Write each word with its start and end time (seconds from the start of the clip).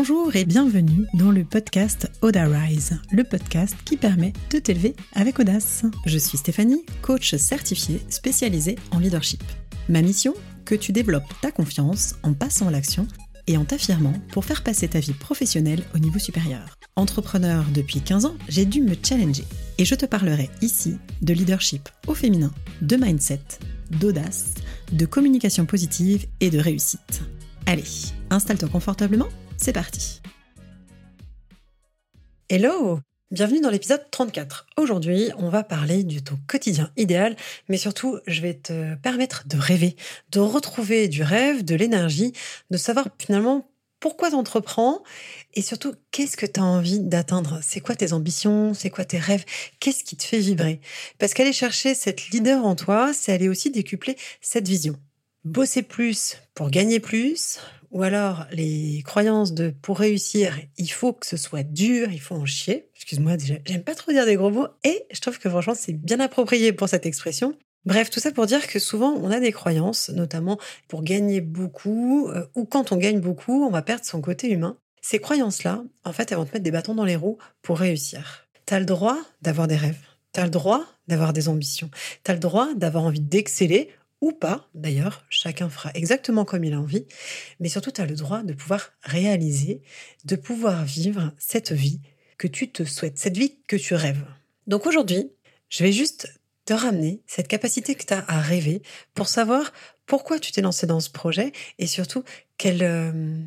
Bonjour 0.00 0.36
et 0.36 0.44
bienvenue 0.44 1.06
dans 1.14 1.32
le 1.32 1.42
podcast 1.42 2.08
Oda 2.22 2.46
Rise, 2.46 3.00
le 3.10 3.24
podcast 3.24 3.74
qui 3.84 3.96
permet 3.96 4.32
de 4.52 4.60
t'élever 4.60 4.94
avec 5.12 5.40
audace. 5.40 5.82
Je 6.06 6.18
suis 6.18 6.38
Stéphanie, 6.38 6.86
coach 7.02 7.34
certifiée 7.34 8.00
spécialisée 8.08 8.76
en 8.92 9.00
leadership. 9.00 9.42
Ma 9.88 10.00
mission 10.00 10.34
Que 10.64 10.76
tu 10.76 10.92
développes 10.92 11.34
ta 11.42 11.50
confiance 11.50 12.14
en 12.22 12.32
passant 12.32 12.68
à 12.68 12.70
l'action 12.70 13.08
et 13.48 13.56
en 13.56 13.64
t'affirmant 13.64 14.12
pour 14.30 14.44
faire 14.44 14.62
passer 14.62 14.86
ta 14.86 15.00
vie 15.00 15.14
professionnelle 15.14 15.82
au 15.96 15.98
niveau 15.98 16.20
supérieur. 16.20 16.78
Entrepreneur 16.94 17.64
depuis 17.74 18.00
15 18.00 18.24
ans, 18.26 18.36
j'ai 18.48 18.66
dû 18.66 18.82
me 18.82 18.94
challenger 19.02 19.46
et 19.78 19.84
je 19.84 19.96
te 19.96 20.06
parlerai 20.06 20.48
ici 20.62 20.96
de 21.22 21.34
leadership 21.34 21.88
au 22.06 22.14
féminin, 22.14 22.52
de 22.82 22.94
mindset, 22.94 23.42
d'audace, 23.98 24.54
de 24.92 25.06
communication 25.06 25.66
positive 25.66 26.26
et 26.38 26.50
de 26.50 26.60
réussite. 26.60 27.22
Allez, 27.66 28.12
installe-toi 28.30 28.68
confortablement 28.68 29.26
c'est 29.58 29.72
parti 29.72 30.22
Hello 32.48 33.00
Bienvenue 33.30 33.60
dans 33.60 33.68
l'épisode 33.68 34.10
34. 34.10 34.66
Aujourd'hui, 34.78 35.28
on 35.36 35.50
va 35.50 35.62
parler 35.62 36.02
du 36.02 36.22
ton 36.22 36.38
quotidien 36.46 36.90
idéal, 36.96 37.36
mais 37.68 37.76
surtout, 37.76 38.18
je 38.26 38.40
vais 38.40 38.54
te 38.54 38.94
permettre 38.94 39.46
de 39.46 39.58
rêver, 39.58 39.96
de 40.32 40.40
retrouver 40.40 41.08
du 41.08 41.22
rêve, 41.22 41.62
de 41.62 41.74
l'énergie, 41.74 42.32
de 42.70 42.78
savoir 42.78 43.08
finalement 43.18 43.70
pourquoi 44.00 44.30
tu 44.30 44.34
entreprends 44.34 45.02
et 45.52 45.60
surtout 45.60 45.94
qu'est-ce 46.10 46.38
que 46.38 46.46
tu 46.46 46.58
as 46.58 46.64
envie 46.64 47.00
d'atteindre? 47.00 47.60
C'est 47.62 47.80
quoi 47.80 47.96
tes 47.96 48.14
ambitions, 48.14 48.72
c'est 48.72 48.88
quoi 48.88 49.04
tes 49.04 49.18
rêves, 49.18 49.44
qu'est-ce 49.78 50.04
qui 50.04 50.16
te 50.16 50.24
fait 50.24 50.38
vibrer? 50.38 50.80
Parce 51.18 51.34
qu'aller 51.34 51.52
chercher 51.52 51.94
cette 51.94 52.30
leader 52.30 52.64
en 52.64 52.76
toi, 52.76 53.12
c'est 53.12 53.32
aller 53.32 53.50
aussi 53.50 53.70
décupler 53.70 54.16
cette 54.40 54.66
vision. 54.66 54.98
Bosser 55.44 55.82
plus 55.82 56.38
pour 56.54 56.70
gagner 56.70 56.98
plus, 56.98 57.58
ou 57.90 58.02
alors 58.02 58.46
les 58.52 59.02
croyances 59.04 59.54
de 59.54 59.70
pour 59.82 59.98
réussir, 59.98 60.58
il 60.76 60.90
faut 60.90 61.12
que 61.12 61.26
ce 61.26 61.36
soit 61.36 61.62
dur, 61.62 62.10
il 62.10 62.20
faut 62.20 62.34
en 62.34 62.46
chier. 62.46 62.88
Excuse-moi, 62.96 63.36
j'aime 63.38 63.82
pas 63.82 63.94
trop 63.94 64.12
dire 64.12 64.26
des 64.26 64.36
gros 64.36 64.50
mots 64.50 64.68
et 64.84 65.06
je 65.10 65.20
trouve 65.20 65.38
que 65.38 65.48
franchement 65.48 65.74
c'est 65.76 65.92
bien 65.92 66.20
approprié 66.20 66.72
pour 66.72 66.88
cette 66.88 67.06
expression. 67.06 67.54
Bref, 67.84 68.10
tout 68.10 68.20
ça 68.20 68.32
pour 68.32 68.46
dire 68.46 68.66
que 68.66 68.78
souvent 68.78 69.12
on 69.12 69.30
a 69.30 69.40
des 69.40 69.52
croyances, 69.52 70.10
notamment 70.10 70.58
pour 70.88 71.02
gagner 71.02 71.40
beaucoup 71.40 72.28
euh, 72.28 72.46
ou 72.54 72.64
quand 72.64 72.92
on 72.92 72.96
gagne 72.96 73.20
beaucoup, 73.20 73.64
on 73.64 73.70
va 73.70 73.82
perdre 73.82 74.04
son 74.04 74.20
côté 74.20 74.50
humain. 74.50 74.76
Ces 75.00 75.20
croyances-là, 75.20 75.84
en 76.04 76.12
fait, 76.12 76.30
elles 76.30 76.38
vont 76.38 76.44
te 76.44 76.52
mettre 76.52 76.64
des 76.64 76.70
bâtons 76.70 76.94
dans 76.94 77.04
les 77.04 77.16
roues 77.16 77.38
pour 77.62 77.78
réussir. 77.78 78.48
Tu 78.66 78.74
as 78.74 78.80
le 78.80 78.84
droit 78.84 79.16
d'avoir 79.40 79.68
des 79.68 79.76
rêves. 79.76 79.96
Tu 80.34 80.40
as 80.40 80.44
le 80.44 80.50
droit 80.50 80.84
d'avoir 81.06 81.32
des 81.32 81.48
ambitions. 81.48 81.90
Tu 82.24 82.30
as 82.30 82.34
le 82.34 82.40
droit 82.40 82.74
d'avoir 82.74 83.04
envie 83.04 83.20
d'exceller 83.20 83.90
ou 84.20 84.32
pas, 84.32 84.68
d'ailleurs, 84.74 85.24
chacun 85.30 85.68
fera 85.68 85.90
exactement 85.94 86.44
comme 86.44 86.64
il 86.64 86.74
a 86.74 86.80
envie, 86.80 87.06
mais 87.60 87.68
surtout 87.68 87.90
tu 87.90 88.00
as 88.00 88.06
le 88.06 88.16
droit 88.16 88.42
de 88.42 88.52
pouvoir 88.52 88.92
réaliser, 89.02 89.82
de 90.24 90.36
pouvoir 90.36 90.84
vivre 90.84 91.32
cette 91.38 91.72
vie 91.72 92.00
que 92.36 92.48
tu 92.48 92.70
te 92.70 92.84
souhaites, 92.84 93.18
cette 93.18 93.36
vie 93.36 93.56
que 93.66 93.76
tu 93.76 93.94
rêves. 93.94 94.24
Donc 94.66 94.86
aujourd'hui, 94.86 95.30
je 95.68 95.84
vais 95.84 95.92
juste 95.92 96.32
te 96.64 96.72
ramener 96.72 97.22
cette 97.26 97.48
capacité 97.48 97.94
que 97.94 98.04
tu 98.04 98.12
as 98.12 98.24
à 98.28 98.40
rêver 98.40 98.82
pour 99.14 99.28
savoir 99.28 99.72
pourquoi 100.06 100.38
tu 100.38 100.52
t'es 100.52 100.62
lancé 100.62 100.86
dans 100.86 101.00
ce 101.00 101.10
projet 101.10 101.52
et 101.78 101.86
surtout 101.86 102.24
quel, 102.56 102.82
euh, 102.82 103.38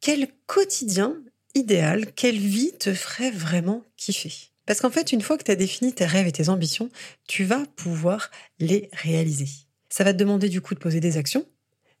quel 0.00 0.28
quotidien 0.46 1.16
idéal, 1.54 2.12
quelle 2.14 2.38
vie 2.38 2.72
te 2.72 2.92
ferait 2.94 3.30
vraiment 3.30 3.82
kiffer. 3.96 4.32
Parce 4.66 4.80
qu'en 4.80 4.90
fait, 4.90 5.12
une 5.12 5.20
fois 5.20 5.36
que 5.36 5.44
tu 5.44 5.50
as 5.50 5.56
défini 5.56 5.92
tes 5.92 6.06
rêves 6.06 6.26
et 6.26 6.32
tes 6.32 6.48
ambitions, 6.48 6.88
tu 7.28 7.44
vas 7.44 7.64
pouvoir 7.76 8.30
les 8.58 8.88
réaliser. 8.92 9.48
Ça 9.96 10.02
va 10.02 10.12
te 10.12 10.18
demander 10.18 10.48
du 10.48 10.60
coup 10.60 10.74
de 10.74 10.80
poser 10.80 10.98
des 10.98 11.18
actions. 11.18 11.46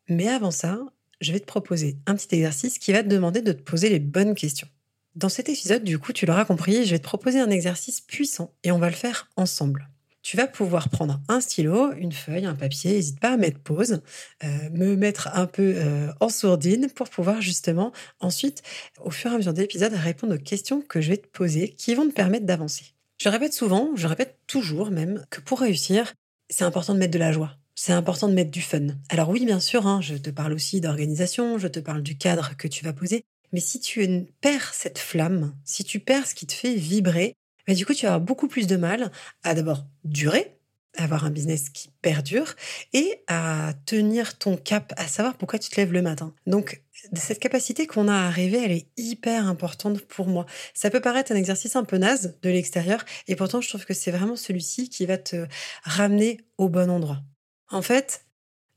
Mais 0.08 0.26
avant 0.26 0.50
ça, 0.50 0.80
je 1.20 1.30
vais 1.30 1.38
te 1.38 1.46
proposer 1.46 1.96
un 2.06 2.16
petit 2.16 2.34
exercice 2.34 2.80
qui 2.80 2.90
va 2.92 3.04
te 3.04 3.08
demander 3.08 3.40
de 3.40 3.52
te 3.52 3.62
poser 3.62 3.88
les 3.88 4.00
bonnes 4.00 4.34
questions. 4.34 4.66
Dans 5.14 5.28
cet 5.28 5.48
épisode, 5.48 5.84
du 5.84 6.00
coup, 6.00 6.12
tu 6.12 6.26
l'auras 6.26 6.44
compris, 6.44 6.86
je 6.86 6.90
vais 6.90 6.98
te 6.98 7.04
proposer 7.04 7.38
un 7.38 7.50
exercice 7.50 8.00
puissant 8.00 8.52
et 8.64 8.72
on 8.72 8.80
va 8.80 8.88
le 8.88 8.96
faire 8.96 9.30
ensemble. 9.36 9.88
Tu 10.22 10.36
vas 10.36 10.48
pouvoir 10.48 10.88
prendre 10.88 11.20
un 11.28 11.40
stylo, 11.40 11.92
une 11.92 12.10
feuille, 12.10 12.46
un 12.46 12.56
papier, 12.56 12.94
n'hésite 12.94 13.20
pas 13.20 13.34
à 13.34 13.36
mettre 13.36 13.60
pause, 13.60 14.02
euh, 14.42 14.70
me 14.72 14.96
mettre 14.96 15.28
un 15.32 15.46
peu 15.46 15.74
euh, 15.76 16.12
en 16.18 16.30
sourdine 16.30 16.90
pour 16.90 17.08
pouvoir 17.08 17.42
justement 17.42 17.92
ensuite, 18.18 18.64
au 19.04 19.12
fur 19.12 19.30
et 19.30 19.34
à 19.34 19.36
mesure 19.36 19.54
de 19.54 19.60
l'épisode, 19.60 19.92
répondre 19.92 20.34
aux 20.34 20.38
questions 20.38 20.80
que 20.80 21.00
je 21.00 21.10
vais 21.10 21.18
te 21.18 21.28
poser 21.28 21.68
qui 21.68 21.94
vont 21.94 22.08
te 22.08 22.12
permettre 22.12 22.44
d'avancer. 22.44 22.86
Je 23.20 23.28
répète 23.28 23.52
souvent, 23.52 23.90
je 23.94 24.08
répète 24.08 24.36
toujours 24.48 24.90
même, 24.90 25.24
que 25.30 25.40
pour 25.40 25.60
réussir, 25.60 26.12
c'est 26.50 26.64
important 26.64 26.94
de 26.94 26.98
mettre 26.98 27.12
de 27.12 27.20
la 27.20 27.30
joie 27.30 27.56
c'est 27.74 27.92
important 27.92 28.28
de 28.28 28.34
mettre 28.34 28.50
du 28.50 28.62
fun. 28.62 28.88
Alors 29.08 29.28
oui, 29.30 29.44
bien 29.44 29.60
sûr, 29.60 29.86
hein, 29.86 30.00
je 30.00 30.14
te 30.14 30.30
parle 30.30 30.52
aussi 30.52 30.80
d'organisation, 30.80 31.58
je 31.58 31.68
te 31.68 31.80
parle 31.80 32.02
du 32.02 32.16
cadre 32.16 32.56
que 32.56 32.68
tu 32.68 32.84
vas 32.84 32.92
poser, 32.92 33.24
mais 33.52 33.60
si 33.60 33.80
tu 33.80 34.26
perds 34.40 34.74
cette 34.74 34.98
flamme, 34.98 35.54
si 35.64 35.84
tu 35.84 36.00
perds 36.00 36.26
ce 36.26 36.34
qui 36.34 36.46
te 36.46 36.52
fait 36.52 36.74
vibrer, 36.74 37.34
bah, 37.66 37.74
du 37.74 37.86
coup, 37.86 37.94
tu 37.94 38.06
vas 38.06 38.14
avoir 38.14 38.26
beaucoup 38.26 38.48
plus 38.48 38.66
de 38.66 38.76
mal 38.76 39.10
à 39.42 39.54
d'abord 39.54 39.86
durer, 40.04 40.58
à 40.96 41.04
avoir 41.04 41.24
un 41.24 41.30
business 41.30 41.70
qui 41.70 41.90
perdure 42.02 42.54
et 42.92 43.22
à 43.26 43.72
tenir 43.86 44.38
ton 44.38 44.56
cap, 44.56 44.92
à 44.96 45.06
savoir 45.08 45.36
pourquoi 45.36 45.58
tu 45.58 45.70
te 45.70 45.76
lèves 45.76 45.92
le 45.92 46.02
matin. 46.02 46.34
Donc, 46.46 46.82
cette 47.14 47.40
capacité 47.40 47.86
qu'on 47.86 48.08
a 48.08 48.14
à 48.14 48.30
rêver, 48.30 48.60
elle 48.64 48.72
est 48.72 48.86
hyper 48.96 49.46
importante 49.46 50.00
pour 50.02 50.26
moi. 50.28 50.46
Ça 50.74 50.90
peut 50.90 51.00
paraître 51.00 51.32
un 51.32 51.36
exercice 51.36 51.76
un 51.76 51.84
peu 51.84 51.98
naze 51.98 52.36
de 52.42 52.50
l'extérieur, 52.50 53.04
et 53.28 53.36
pourtant, 53.36 53.60
je 53.60 53.68
trouve 53.68 53.84
que 53.84 53.94
c'est 53.94 54.10
vraiment 54.10 54.36
celui-ci 54.36 54.88
qui 54.88 55.06
va 55.06 55.18
te 55.18 55.46
ramener 55.82 56.40
au 56.58 56.68
bon 56.68 56.90
endroit. 56.90 57.22
En 57.70 57.82
fait, 57.82 58.24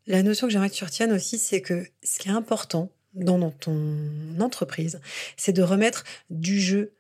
la 0.05 0.23
notion 0.23 0.47
que 0.47 0.53
j'aimerais 0.53 0.69
que 0.69 0.75
tu 0.75 0.83
retiennes 0.83 1.11
aussi, 1.11 1.37
c'est 1.37 1.61
que 1.61 1.87
ce 2.03 2.19
qui 2.19 2.29
est 2.29 2.31
important 2.31 2.91
dans 3.13 3.51
ton 3.51 4.39
entreprise, 4.39 5.01
c'est 5.35 5.53
de 5.53 5.63
remettre 5.63 6.03
du 6.29 6.59
jeu 6.59 6.93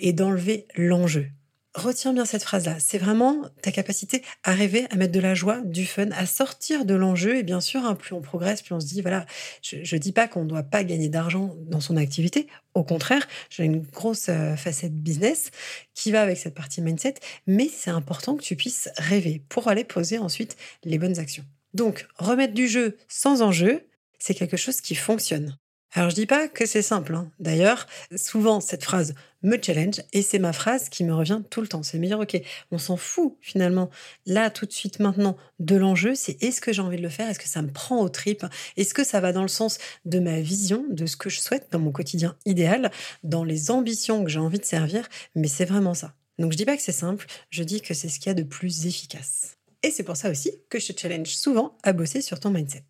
et 0.00 0.12
d'enlever 0.12 0.66
l'enjeu. 0.76 1.28
Retiens 1.74 2.12
bien 2.12 2.26
cette 2.26 2.42
phrase-là. 2.42 2.76
C'est 2.80 2.98
vraiment 2.98 3.44
ta 3.62 3.72
capacité 3.72 4.22
à 4.44 4.52
rêver, 4.52 4.86
à 4.90 4.96
mettre 4.96 5.12
de 5.12 5.20
la 5.20 5.34
joie, 5.34 5.62
du 5.62 5.86
fun, 5.86 6.10
à 6.10 6.26
sortir 6.26 6.84
de 6.84 6.94
l'enjeu. 6.94 7.38
Et 7.38 7.42
bien 7.42 7.62
sûr, 7.62 7.82
hein, 7.86 7.94
plus 7.94 8.14
on 8.14 8.20
progresse, 8.20 8.60
plus 8.60 8.74
on 8.74 8.80
se 8.80 8.86
dit, 8.86 9.00
voilà, 9.00 9.24
je 9.62 9.76
ne 9.78 10.00
dis 10.00 10.12
pas 10.12 10.28
qu'on 10.28 10.44
ne 10.44 10.48
doit 10.48 10.64
pas 10.64 10.84
gagner 10.84 11.08
d'argent 11.08 11.56
dans 11.66 11.80
son 11.80 11.96
activité. 11.96 12.46
Au 12.74 12.84
contraire, 12.84 13.26
j'ai 13.48 13.64
une 13.64 13.80
grosse 13.80 14.28
euh, 14.28 14.54
facette 14.54 14.94
business 14.94 15.50
qui 15.94 16.12
va 16.12 16.20
avec 16.20 16.36
cette 16.36 16.54
partie 16.54 16.82
mindset. 16.82 17.14
Mais 17.46 17.70
c'est 17.74 17.90
important 17.90 18.36
que 18.36 18.42
tu 18.42 18.54
puisses 18.54 18.90
rêver 18.98 19.42
pour 19.48 19.68
aller 19.68 19.84
poser 19.84 20.18
ensuite 20.18 20.58
les 20.84 20.98
bonnes 20.98 21.18
actions. 21.18 21.44
Donc, 21.72 22.06
remettre 22.16 22.52
du 22.52 22.68
jeu 22.68 22.98
sans 23.08 23.40
enjeu, 23.40 23.86
c'est 24.18 24.34
quelque 24.34 24.58
chose 24.58 24.82
qui 24.82 24.94
fonctionne. 24.94 25.56
Alors 25.94 26.08
je 26.08 26.14
dis 26.14 26.26
pas 26.26 26.48
que 26.48 26.64
c'est 26.64 26.80
simple. 26.80 27.14
Hein. 27.14 27.30
D'ailleurs, 27.38 27.86
souvent 28.16 28.60
cette 28.60 28.82
phrase 28.82 29.14
me 29.42 29.58
challenge 29.60 30.00
et 30.14 30.22
c'est 30.22 30.38
ma 30.38 30.54
phrase 30.54 30.88
qui 30.88 31.04
me 31.04 31.14
revient 31.14 31.42
tout 31.50 31.60
le 31.60 31.68
temps. 31.68 31.82
C'est 31.82 31.98
me 31.98 32.06
dire 32.06 32.18
ok, 32.18 32.40
on 32.70 32.78
s'en 32.78 32.96
fout 32.96 33.36
finalement 33.42 33.90
là 34.24 34.48
tout 34.48 34.64
de 34.64 34.72
suite 34.72 35.00
maintenant 35.00 35.36
de 35.58 35.76
l'enjeu. 35.76 36.14
C'est 36.14 36.42
est-ce 36.42 36.62
que 36.62 36.72
j'ai 36.72 36.80
envie 36.80 36.96
de 36.96 37.02
le 37.02 37.10
faire? 37.10 37.28
Est-ce 37.28 37.38
que 37.38 37.48
ça 37.48 37.60
me 37.60 37.70
prend 37.70 38.00
aux 38.00 38.08
tripes? 38.08 38.46
Est-ce 38.78 38.94
que 38.94 39.04
ça 39.04 39.20
va 39.20 39.32
dans 39.32 39.42
le 39.42 39.48
sens 39.48 39.76
de 40.06 40.18
ma 40.18 40.40
vision, 40.40 40.86
de 40.88 41.04
ce 41.04 41.16
que 41.16 41.28
je 41.28 41.40
souhaite 41.40 41.68
dans 41.72 41.78
mon 41.78 41.92
quotidien 41.92 42.36
idéal, 42.46 42.90
dans 43.22 43.44
les 43.44 43.70
ambitions 43.70 44.24
que 44.24 44.30
j'ai 44.30 44.38
envie 44.40 44.60
de 44.60 44.64
servir? 44.64 45.06
Mais 45.34 45.48
c'est 45.48 45.66
vraiment 45.66 45.94
ça. 45.94 46.14
Donc 46.38 46.52
je 46.52 46.56
dis 46.56 46.64
pas 46.64 46.76
que 46.76 46.82
c'est 46.82 46.92
simple. 46.92 47.26
Je 47.50 47.62
dis 47.64 47.82
que 47.82 47.92
c'est 47.92 48.08
ce 48.08 48.18
qu'il 48.18 48.28
y 48.28 48.30
a 48.30 48.34
de 48.34 48.44
plus 48.44 48.86
efficace. 48.86 49.58
Et 49.82 49.90
c'est 49.90 50.04
pour 50.04 50.16
ça 50.16 50.30
aussi 50.30 50.52
que 50.70 50.78
je 50.78 50.90
te 50.90 51.00
challenge 51.00 51.34
souvent 51.34 51.76
à 51.82 51.92
bosser 51.92 52.22
sur 52.22 52.40
ton 52.40 52.50
mindset. 52.50 52.84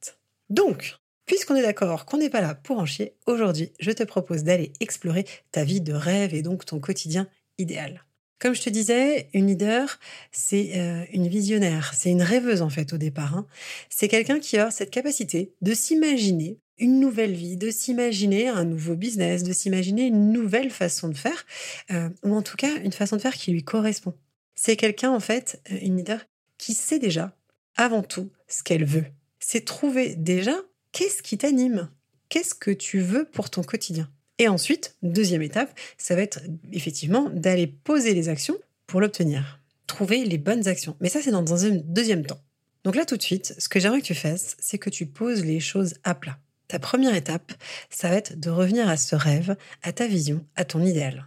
Donc, 0.50 1.01
Puisqu'on 1.32 1.56
est 1.56 1.62
d'accord 1.62 2.04
qu'on 2.04 2.18
n'est 2.18 2.28
pas 2.28 2.42
là 2.42 2.54
pour 2.54 2.78
en 2.78 2.84
chier, 2.84 3.14
aujourd'hui, 3.24 3.72
je 3.80 3.90
te 3.90 4.02
propose 4.02 4.44
d'aller 4.44 4.70
explorer 4.80 5.24
ta 5.50 5.64
vie 5.64 5.80
de 5.80 5.94
rêve 5.94 6.34
et 6.34 6.42
donc 6.42 6.66
ton 6.66 6.78
quotidien 6.78 7.26
idéal. 7.56 8.04
Comme 8.38 8.54
je 8.54 8.60
te 8.60 8.68
disais, 8.68 9.30
une 9.32 9.46
leader, 9.46 9.98
c'est 10.30 10.72
euh, 10.76 11.06
une 11.10 11.28
visionnaire, 11.28 11.94
c'est 11.94 12.10
une 12.10 12.20
rêveuse 12.20 12.60
en 12.60 12.68
fait 12.68 12.92
au 12.92 12.98
départ. 12.98 13.34
Hein. 13.34 13.46
C'est 13.88 14.08
quelqu'un 14.08 14.40
qui 14.40 14.58
a 14.58 14.70
cette 14.70 14.90
capacité 14.90 15.54
de 15.62 15.72
s'imaginer 15.72 16.58
une 16.76 17.00
nouvelle 17.00 17.32
vie, 17.32 17.56
de 17.56 17.70
s'imaginer 17.70 18.48
un 18.48 18.66
nouveau 18.66 18.94
business, 18.94 19.42
de 19.42 19.54
s'imaginer 19.54 20.02
une 20.02 20.32
nouvelle 20.32 20.68
façon 20.68 21.08
de 21.08 21.16
faire, 21.16 21.46
euh, 21.92 22.10
ou 22.24 22.34
en 22.34 22.42
tout 22.42 22.58
cas 22.58 22.76
une 22.84 22.92
façon 22.92 23.16
de 23.16 23.22
faire 23.22 23.36
qui 23.36 23.52
lui 23.52 23.64
correspond. 23.64 24.12
C'est 24.54 24.76
quelqu'un 24.76 25.10
en 25.10 25.20
fait, 25.20 25.62
euh, 25.72 25.78
une 25.80 25.96
leader, 25.96 26.26
qui 26.58 26.74
sait 26.74 26.98
déjà 26.98 27.34
avant 27.78 28.02
tout 28.02 28.30
ce 28.48 28.62
qu'elle 28.62 28.84
veut. 28.84 29.06
C'est 29.40 29.64
trouver 29.64 30.14
déjà 30.14 30.56
qu'est-ce 30.92 31.22
qui 31.22 31.38
t'anime? 31.38 31.88
Qu'est-ce 32.28 32.54
que 32.54 32.70
tu 32.70 33.00
veux 33.00 33.24
pour 33.24 33.50
ton 33.50 33.62
quotidien? 33.62 34.08
Et 34.38 34.48
ensuite, 34.48 34.96
deuxième 35.02 35.42
étape, 35.42 35.78
ça 35.98 36.14
va 36.14 36.22
être 36.22 36.40
effectivement 36.72 37.28
d'aller 37.30 37.66
poser 37.66 38.14
les 38.14 38.28
actions 38.28 38.56
pour 38.86 39.00
l'obtenir. 39.00 39.60
Trouver 39.86 40.24
les 40.24 40.38
bonnes 40.38 40.68
actions. 40.68 40.96
Mais 41.00 41.08
ça, 41.08 41.20
c'est 41.22 41.30
dans 41.30 41.64
un 41.64 41.70
deuxième 41.70 42.24
temps. 42.24 42.40
Donc 42.84 42.96
là, 42.96 43.04
tout 43.04 43.16
de 43.16 43.22
suite, 43.22 43.54
ce 43.58 43.68
que 43.68 43.78
j'aimerais 43.78 44.00
que 44.00 44.06
tu 44.06 44.14
fasses, 44.14 44.56
c'est 44.58 44.78
que 44.78 44.90
tu 44.90 45.06
poses 45.06 45.44
les 45.44 45.60
choses 45.60 45.94
à 46.04 46.14
plat. 46.14 46.38
Ta 46.68 46.78
première 46.78 47.14
étape, 47.14 47.52
ça 47.90 48.08
va 48.08 48.16
être 48.16 48.38
de 48.38 48.50
revenir 48.50 48.88
à 48.88 48.96
ce 48.96 49.14
rêve, 49.14 49.56
à 49.82 49.92
ta 49.92 50.06
vision, 50.06 50.44
à 50.56 50.64
ton 50.64 50.82
idéal. 50.82 51.26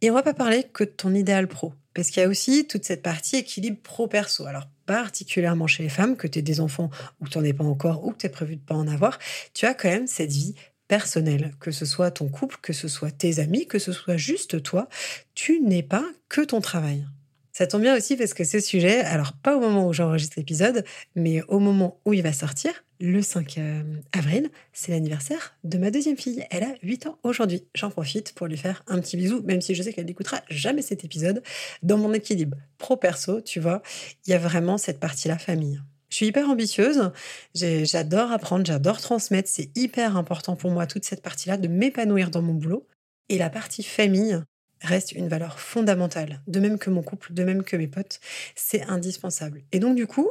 Et 0.00 0.10
on 0.10 0.14
va 0.14 0.22
pas 0.22 0.34
parler 0.34 0.64
que 0.64 0.84
de 0.84 0.90
ton 0.90 1.14
idéal 1.14 1.48
pro, 1.48 1.74
parce 1.94 2.08
qu'il 2.08 2.22
y 2.22 2.26
a 2.26 2.28
aussi 2.28 2.66
toute 2.66 2.84
cette 2.84 3.02
partie 3.02 3.36
équilibre 3.36 3.78
pro-perso. 3.82 4.46
Alors, 4.46 4.66
particulièrement 4.86 5.66
chez 5.66 5.82
les 5.82 5.88
femmes, 5.88 6.16
que 6.16 6.26
tu 6.26 6.38
aies 6.38 6.42
des 6.42 6.60
enfants 6.60 6.90
ou 7.20 7.24
que 7.26 7.30
tu 7.30 7.38
n'en 7.38 7.44
aies 7.44 7.52
pas 7.52 7.64
encore 7.64 8.04
ou 8.04 8.12
que 8.12 8.18
tu 8.18 8.26
aies 8.26 8.30
prévu 8.30 8.56
de 8.56 8.62
pas 8.62 8.74
en 8.74 8.88
avoir, 8.88 9.18
tu 9.52 9.66
as 9.66 9.74
quand 9.74 9.88
même 9.88 10.06
cette 10.06 10.32
vie 10.32 10.54
personnel, 10.88 11.52
que 11.60 11.70
ce 11.70 11.84
soit 11.84 12.10
ton 12.10 12.28
couple, 12.28 12.56
que 12.62 12.72
ce 12.72 12.88
soit 12.88 13.10
tes 13.10 13.40
amis, 13.40 13.66
que 13.66 13.78
ce 13.78 13.92
soit 13.92 14.16
juste 14.16 14.62
toi, 14.62 14.88
tu 15.34 15.60
n'es 15.60 15.82
pas 15.82 16.04
que 16.28 16.42
ton 16.42 16.60
travail. 16.60 17.06
Ça 17.52 17.66
tombe 17.66 17.82
bien 17.82 17.96
aussi 17.96 18.16
parce 18.16 18.34
que 18.34 18.44
ce 18.44 18.60
sujet, 18.60 19.00
alors 19.00 19.32
pas 19.32 19.56
au 19.56 19.60
moment 19.60 19.88
où 19.88 19.92
j'enregistre 19.92 20.34
l'épisode, 20.36 20.84
mais 21.14 21.42
au 21.48 21.58
moment 21.58 22.00
où 22.04 22.12
il 22.12 22.22
va 22.22 22.32
sortir, 22.32 22.84
le 23.00 23.22
5 23.22 23.58
euh, 23.58 23.82
avril, 24.12 24.50
c'est 24.72 24.92
l'anniversaire 24.92 25.56
de 25.64 25.78
ma 25.78 25.90
deuxième 25.90 26.16
fille. 26.16 26.44
Elle 26.50 26.64
a 26.64 26.74
8 26.82 27.06
ans 27.06 27.18
aujourd'hui. 27.22 27.64
J'en 27.74 27.90
profite 27.90 28.32
pour 28.34 28.46
lui 28.46 28.56
faire 28.56 28.82
un 28.86 29.00
petit 29.00 29.16
bisou, 29.16 29.42
même 29.42 29.60
si 29.60 29.74
je 29.74 29.82
sais 29.82 29.92
qu'elle 29.92 30.06
n'écoutera 30.06 30.42
jamais 30.48 30.82
cet 30.82 31.04
épisode. 31.04 31.42
Dans 31.82 31.98
mon 31.98 32.12
équilibre 32.12 32.56
pro-perso, 32.78 33.40
tu 33.40 33.60
vois, 33.60 33.82
il 34.26 34.30
y 34.30 34.34
a 34.34 34.38
vraiment 34.38 34.78
cette 34.78 35.00
partie-là 35.00 35.38
famille. 35.38 35.80
Je 36.08 36.16
suis 36.16 36.26
hyper 36.26 36.48
ambitieuse, 36.48 37.10
j'adore 37.54 38.30
apprendre, 38.30 38.64
j'adore 38.64 39.00
transmettre, 39.00 39.48
c'est 39.52 39.76
hyper 39.76 40.16
important 40.16 40.54
pour 40.54 40.70
moi 40.70 40.86
toute 40.86 41.04
cette 41.04 41.20
partie-là 41.20 41.56
de 41.56 41.68
m'épanouir 41.68 42.30
dans 42.30 42.42
mon 42.42 42.54
boulot. 42.54 42.86
Et 43.28 43.38
la 43.38 43.50
partie 43.50 43.82
famille, 43.82 44.40
reste 44.80 45.12
une 45.12 45.28
valeur 45.28 45.58
fondamentale, 45.58 46.40
de 46.46 46.60
même 46.60 46.78
que 46.78 46.90
mon 46.90 47.02
couple, 47.02 47.32
de 47.32 47.44
même 47.44 47.62
que 47.62 47.76
mes 47.76 47.88
potes, 47.88 48.20
c'est 48.54 48.82
indispensable. 48.82 49.62
Et 49.72 49.78
donc 49.78 49.96
du 49.96 50.06
coup, 50.06 50.30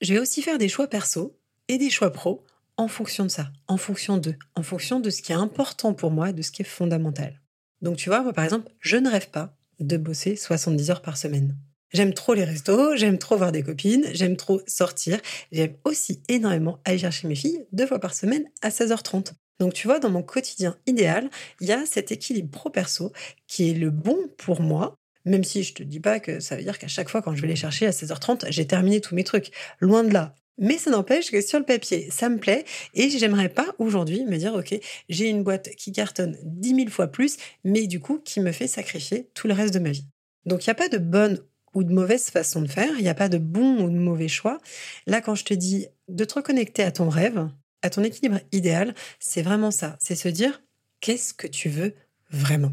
je 0.00 0.14
vais 0.14 0.20
aussi 0.20 0.42
faire 0.42 0.58
des 0.58 0.68
choix 0.68 0.86
perso 0.86 1.36
et 1.70 1.78
des 1.78 1.88
choix 1.88 2.10
pro 2.10 2.44
en 2.76 2.88
fonction 2.88 3.24
de 3.24 3.30
ça, 3.30 3.52
en 3.68 3.76
fonction 3.76 4.16
d'eux, 4.16 4.34
en 4.56 4.62
fonction 4.64 4.98
de 4.98 5.08
ce 5.08 5.22
qui 5.22 5.30
est 5.30 5.36
important 5.36 5.94
pour 5.94 6.10
moi, 6.10 6.32
de 6.32 6.42
ce 6.42 6.50
qui 6.50 6.62
est 6.62 6.64
fondamental. 6.64 7.40
Donc 7.80 7.96
tu 7.96 8.08
vois, 8.08 8.22
moi 8.22 8.32
par 8.32 8.42
exemple, 8.42 8.72
je 8.80 8.96
ne 8.96 9.08
rêve 9.08 9.30
pas 9.30 9.54
de 9.78 9.96
bosser 9.96 10.34
70 10.34 10.90
heures 10.90 11.02
par 11.02 11.16
semaine. 11.16 11.56
J'aime 11.92 12.12
trop 12.12 12.34
les 12.34 12.42
restos, 12.42 12.96
j'aime 12.96 13.18
trop 13.18 13.36
voir 13.36 13.52
des 13.52 13.62
copines, 13.62 14.04
j'aime 14.12 14.36
trop 14.36 14.60
sortir, 14.66 15.20
j'aime 15.52 15.74
aussi 15.84 16.22
énormément 16.28 16.80
aller 16.84 16.98
chercher 16.98 17.28
mes 17.28 17.36
filles 17.36 17.64
deux 17.70 17.86
fois 17.86 18.00
par 18.00 18.14
semaine 18.14 18.44
à 18.62 18.70
16h30. 18.70 19.32
Donc 19.60 19.72
tu 19.72 19.86
vois, 19.86 20.00
dans 20.00 20.10
mon 20.10 20.24
quotidien 20.24 20.76
idéal, 20.86 21.30
il 21.60 21.68
y 21.68 21.72
a 21.72 21.86
cet 21.86 22.10
équilibre 22.10 22.50
pro-perso 22.50 23.12
qui 23.46 23.70
est 23.70 23.74
le 23.74 23.90
bon 23.90 24.18
pour 24.38 24.60
moi, 24.60 24.96
même 25.24 25.44
si 25.44 25.62
je 25.62 25.74
te 25.74 25.84
dis 25.84 26.00
pas 26.00 26.18
que 26.18 26.40
ça 26.40 26.56
veut 26.56 26.62
dire 26.62 26.78
qu'à 26.80 26.88
chaque 26.88 27.08
fois 27.08 27.22
quand 27.22 27.36
je 27.36 27.42
vais 27.42 27.48
les 27.48 27.56
chercher 27.56 27.86
à 27.86 27.90
16h30, 27.90 28.46
j'ai 28.50 28.66
terminé 28.66 29.00
tous 29.00 29.14
mes 29.14 29.24
trucs. 29.24 29.52
Loin 29.78 30.02
de 30.02 30.12
là. 30.12 30.34
Mais 30.60 30.78
ça 30.78 30.90
n'empêche 30.90 31.30
que 31.30 31.40
sur 31.40 31.58
le 31.58 31.64
papier, 31.64 32.08
ça 32.10 32.28
me 32.28 32.38
plaît 32.38 32.64
et 32.94 33.10
j'aimerais 33.10 33.48
pas 33.48 33.74
aujourd'hui 33.78 34.24
me 34.26 34.36
dire, 34.36 34.54
OK, 34.54 34.78
j'ai 35.08 35.28
une 35.28 35.42
boîte 35.42 35.70
qui 35.70 35.90
cartonne 35.90 36.38
10 36.44 36.76
000 36.76 36.88
fois 36.90 37.08
plus, 37.08 37.38
mais 37.64 37.86
du 37.86 37.98
coup, 37.98 38.18
qui 38.18 38.40
me 38.40 38.52
fait 38.52 38.68
sacrifier 38.68 39.28
tout 39.34 39.48
le 39.48 39.54
reste 39.54 39.74
de 39.74 39.78
ma 39.78 39.90
vie. 39.90 40.06
Donc, 40.44 40.64
il 40.64 40.68
n'y 40.68 40.72
a 40.72 40.74
pas 40.74 40.88
de 40.88 40.98
bonne 40.98 41.40
ou 41.74 41.82
de 41.82 41.92
mauvaise 41.92 42.30
façon 42.30 42.62
de 42.62 42.68
faire, 42.68 42.92
il 42.98 43.02
n'y 43.02 43.08
a 43.08 43.14
pas 43.14 43.28
de 43.28 43.38
bon 43.38 43.82
ou 43.82 43.90
de 43.90 43.96
mauvais 43.96 44.28
choix. 44.28 44.58
Là, 45.06 45.20
quand 45.20 45.34
je 45.34 45.44
te 45.44 45.54
dis 45.54 45.86
de 46.08 46.24
te 46.24 46.34
reconnecter 46.34 46.82
à 46.82 46.92
ton 46.92 47.08
rêve, 47.08 47.48
à 47.82 47.90
ton 47.90 48.02
équilibre 48.02 48.40
idéal, 48.52 48.94
c'est 49.18 49.42
vraiment 49.42 49.70
ça. 49.70 49.96
C'est 50.00 50.16
se 50.16 50.28
dire 50.28 50.62
qu'est-ce 51.00 51.32
que 51.32 51.46
tu 51.46 51.68
veux 51.68 51.94
vraiment? 52.30 52.72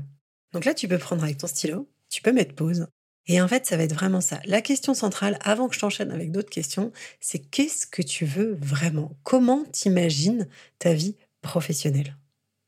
Donc 0.54 0.66
là, 0.66 0.74
tu 0.74 0.88
peux 0.88 0.98
prendre 0.98 1.24
avec 1.24 1.38
ton 1.38 1.48
stylo, 1.48 1.89
tu 2.10 2.22
peux 2.22 2.31
mettre 2.31 2.56
pause. 2.56 2.88
Et 3.27 3.41
en 3.41 3.47
fait, 3.47 3.65
ça 3.65 3.77
va 3.77 3.83
être 3.83 3.94
vraiment 3.94 4.21
ça. 4.21 4.39
La 4.45 4.62
question 4.62 4.94
centrale, 4.94 5.38
avant 5.41 5.68
que 5.68 5.75
je 5.75 5.79
t'enchaîne 5.79 6.12
avec 6.12 6.31
d'autres 6.31 6.50
questions, 6.50 6.91
c'est 7.19 7.39
qu'est-ce 7.39 7.85
que 7.85 8.01
tu 8.01 8.25
veux 8.25 8.57
vraiment? 8.62 9.18
Comment 9.24 9.65
t'imagines 9.71 10.47
ta 10.79 10.94
vie 10.94 11.15
professionnelle? 11.41 12.15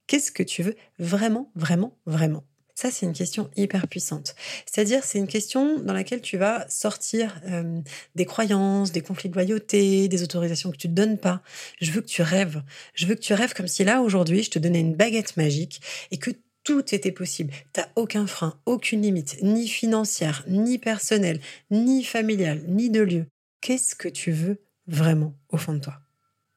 Qu'est-ce 0.08 0.32
que 0.32 0.44
tu 0.44 0.64
veux 0.64 0.76
vraiment, 0.98 1.52
vraiment, 1.56 1.98
vraiment? 2.06 2.44
Ça, 2.76 2.92
c'est 2.92 3.06
une 3.06 3.14
question 3.14 3.52
hyper 3.58 3.90
puissante. 3.90 4.36
C'est-à-dire, 4.66 5.04
c'est 5.04 5.20
une 5.20 5.28
question 5.28 5.80
dans 5.80 5.92
laquelle 5.92 6.22
tu 6.22 6.38
vas 6.38 6.66
sortir 6.70 7.42
des 8.16 8.26
croyances, 8.26 8.94
des 8.94 9.02
conflits 9.02 9.28
de 9.28 9.36
loyauté, 9.36 10.08
des 10.08 10.24
autorisations 10.24 10.72
que 10.72 10.78
tu 10.78 10.88
ne 10.88 10.94
donnes 10.94 11.18
pas. 11.18 11.42
Je 11.82 11.92
veux 11.92 12.00
que 12.00 12.08
tu 12.08 12.22
rêves. 12.22 12.64
Je 12.94 13.06
veux 13.06 13.16
que 13.16 13.20
tu 13.20 13.34
rêves 13.34 13.54
comme 13.54 13.68
si 13.68 13.84
là, 13.84 14.02
aujourd'hui, 14.02 14.44
je 14.44 14.50
te 14.50 14.60
donnais 14.60 14.80
une 14.80 14.96
baguette 14.96 15.36
magique 15.36 15.82
et 16.12 16.18
que 16.18 16.32
tout 16.64 16.94
était 16.94 17.12
possible. 17.12 17.54
Tu 17.74 17.80
n'as 17.80 17.88
aucun 17.96 18.28
frein, 18.28 18.60
aucune 18.66 19.02
limite, 19.02 19.38
ni 19.42 19.68
financière, 19.68 20.44
ni 20.48 20.78
personnelle, 20.78 21.40
ni 21.72 22.04
familiale, 22.04 22.64
ni 22.68 22.90
de 22.90 23.02
lieu. 23.02 23.26
Qu'est-ce 23.62 23.96
que 23.96 24.08
tu 24.08 24.32
veux 24.32 24.60
vraiment 24.88 25.34
au 25.50 25.58
fond 25.58 25.74
de 25.74 25.80
toi? 25.80 26.00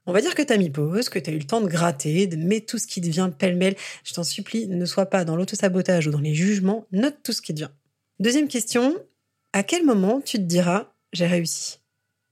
On 0.04 0.12
va 0.12 0.20
dire 0.20 0.34
que 0.34 0.42
tu 0.42 0.52
as 0.52 0.58
mis 0.58 0.70
pause, 0.70 1.08
que 1.08 1.18
tu 1.18 1.30
as 1.30 1.32
eu 1.32 1.38
le 1.38 1.46
temps 1.46 1.60
de 1.60 1.68
gratter, 1.68 2.26
de 2.26 2.36
mettre 2.36 2.66
tout 2.66 2.78
ce 2.78 2.88
qui 2.88 3.00
te 3.00 3.06
vient 3.06 3.30
pêle-mêle. 3.30 3.76
Je 4.02 4.12
t'en 4.12 4.24
supplie, 4.24 4.66
ne 4.66 4.84
sois 4.84 5.06
pas 5.06 5.24
dans 5.24 5.36
l'autosabotage 5.36 6.08
ou 6.08 6.10
dans 6.10 6.20
les 6.20 6.34
jugements, 6.34 6.86
note 6.90 7.18
tout 7.22 7.32
ce 7.32 7.40
qui 7.40 7.54
te 7.54 7.58
vient. 7.58 7.72
Deuxième 8.18 8.48
question, 8.48 8.96
à 9.52 9.62
quel 9.62 9.84
moment 9.84 10.20
tu 10.20 10.38
te 10.38 10.42
diras 10.42 10.92
j'ai 11.12 11.26
réussi? 11.26 11.78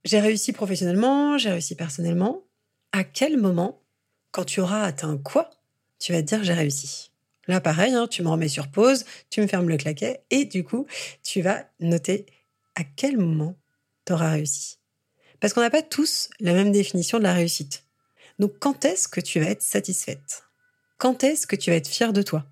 J'ai 0.05 0.21
réussi 0.21 0.53
professionnellement, 0.53 1.39
j'ai 1.39 1.51
réussi 1.51 1.75
personnellement. 1.75 2.45
À 2.93 3.05
quel 3.05 3.37
moment, 3.37 3.83
quand 4.33 4.45
tu 4.45 4.61
auras 4.61 4.83
atteint 4.83 5.19
quoi, 5.19 5.51
tu 5.99 6.13
vas 6.13 6.23
te 6.23 6.27
dire 6.27 6.43
j'ai 6.43 6.55
réussi? 6.55 7.10
Là, 7.49 7.61
pareil, 7.61 7.95
hein, 7.95 8.07
tu 8.07 8.23
me 8.23 8.29
remets 8.29 8.49
sur 8.49 8.69
pause, 8.69 9.05
tu 9.31 9.41
me 9.41 9.47
fermes 9.47 9.69
le 9.69 9.77
claquet 9.77 10.23
et 10.31 10.45
du 10.45 10.65
coup, 10.65 10.87
tu 11.23 11.41
vas 11.41 11.65
noter 11.81 12.27
à 12.75 12.85
quel 12.85 13.17
moment 13.17 13.57
tu 14.07 14.13
auras 14.13 14.31
réussi. 14.31 14.79
Parce 15.41 15.53
qu'on 15.53 15.63
n'a 15.63 15.71
pas 15.71 15.83
tous 15.83 16.29
la 16.39 16.53
même 16.53 16.71
définition 16.71 17.19
de 17.19 17.25
la 17.25 17.33
réussite. 17.33 17.85
Donc 18.39 18.53
quand 18.59 18.85
est-ce 18.85 19.09
que 19.09 19.21
tu 19.21 19.41
vas 19.41 19.51
être 19.51 19.63
satisfaite? 19.63 20.45
Quand 20.99 21.25
est-ce 21.25 21.47
que 21.47 21.57
tu 21.57 21.71
vas 21.71 21.77
être 21.77 21.89
fière 21.89 22.13
de 22.13 22.23
toi? 22.23 22.47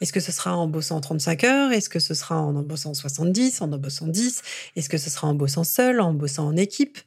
Est-ce 0.00 0.12
que 0.12 0.20
ce 0.20 0.32
sera 0.32 0.56
en 0.56 0.66
bossant 0.66 1.00
35 1.00 1.44
heures? 1.44 1.70
Est-ce 1.70 1.88
que 1.88 2.00
ce 2.00 2.14
sera 2.14 2.40
en 2.40 2.52
bossant 2.52 2.92
70, 2.92 3.60
en 3.62 3.72
en 3.72 3.78
bossant 3.78 4.08
10 4.08 4.42
Est-ce 4.74 4.88
que 4.88 4.98
ce 4.98 5.08
sera 5.08 5.28
en 5.28 5.34
bossant 5.34 5.62
seul, 5.62 6.00
en 6.00 6.12
bossant 6.12 6.48
en 6.48 6.56
équipe? 6.56 6.98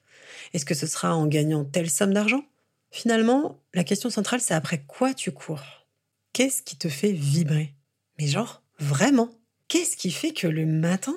Est-ce 0.53 0.63
que 0.63 0.73
ce 0.73 0.87
sera 0.87 1.13
en 1.13 1.27
gagnant 1.27 1.65
telle 1.65 1.89
somme 1.89 2.13
d'argent? 2.13 2.45
Finalement, 2.91 3.61
la 3.73 3.83
question 3.83 4.09
centrale, 4.09 4.39
c'est 4.39 4.53
après 4.53 4.85
quoi 4.87 5.13
tu 5.13 5.33
cours? 5.33 5.84
Qu'est-ce 6.35 6.63
qui 6.63 6.75
te 6.75 6.89
fait 6.89 7.13
vibrer? 7.13 7.77
Mais 8.19 8.27
genre, 8.27 8.61
vraiment? 8.77 9.29
Qu'est-ce 9.69 9.95
qui 9.95 10.11
fait 10.11 10.33
que 10.33 10.47
le 10.47 10.65
matin, 10.65 11.15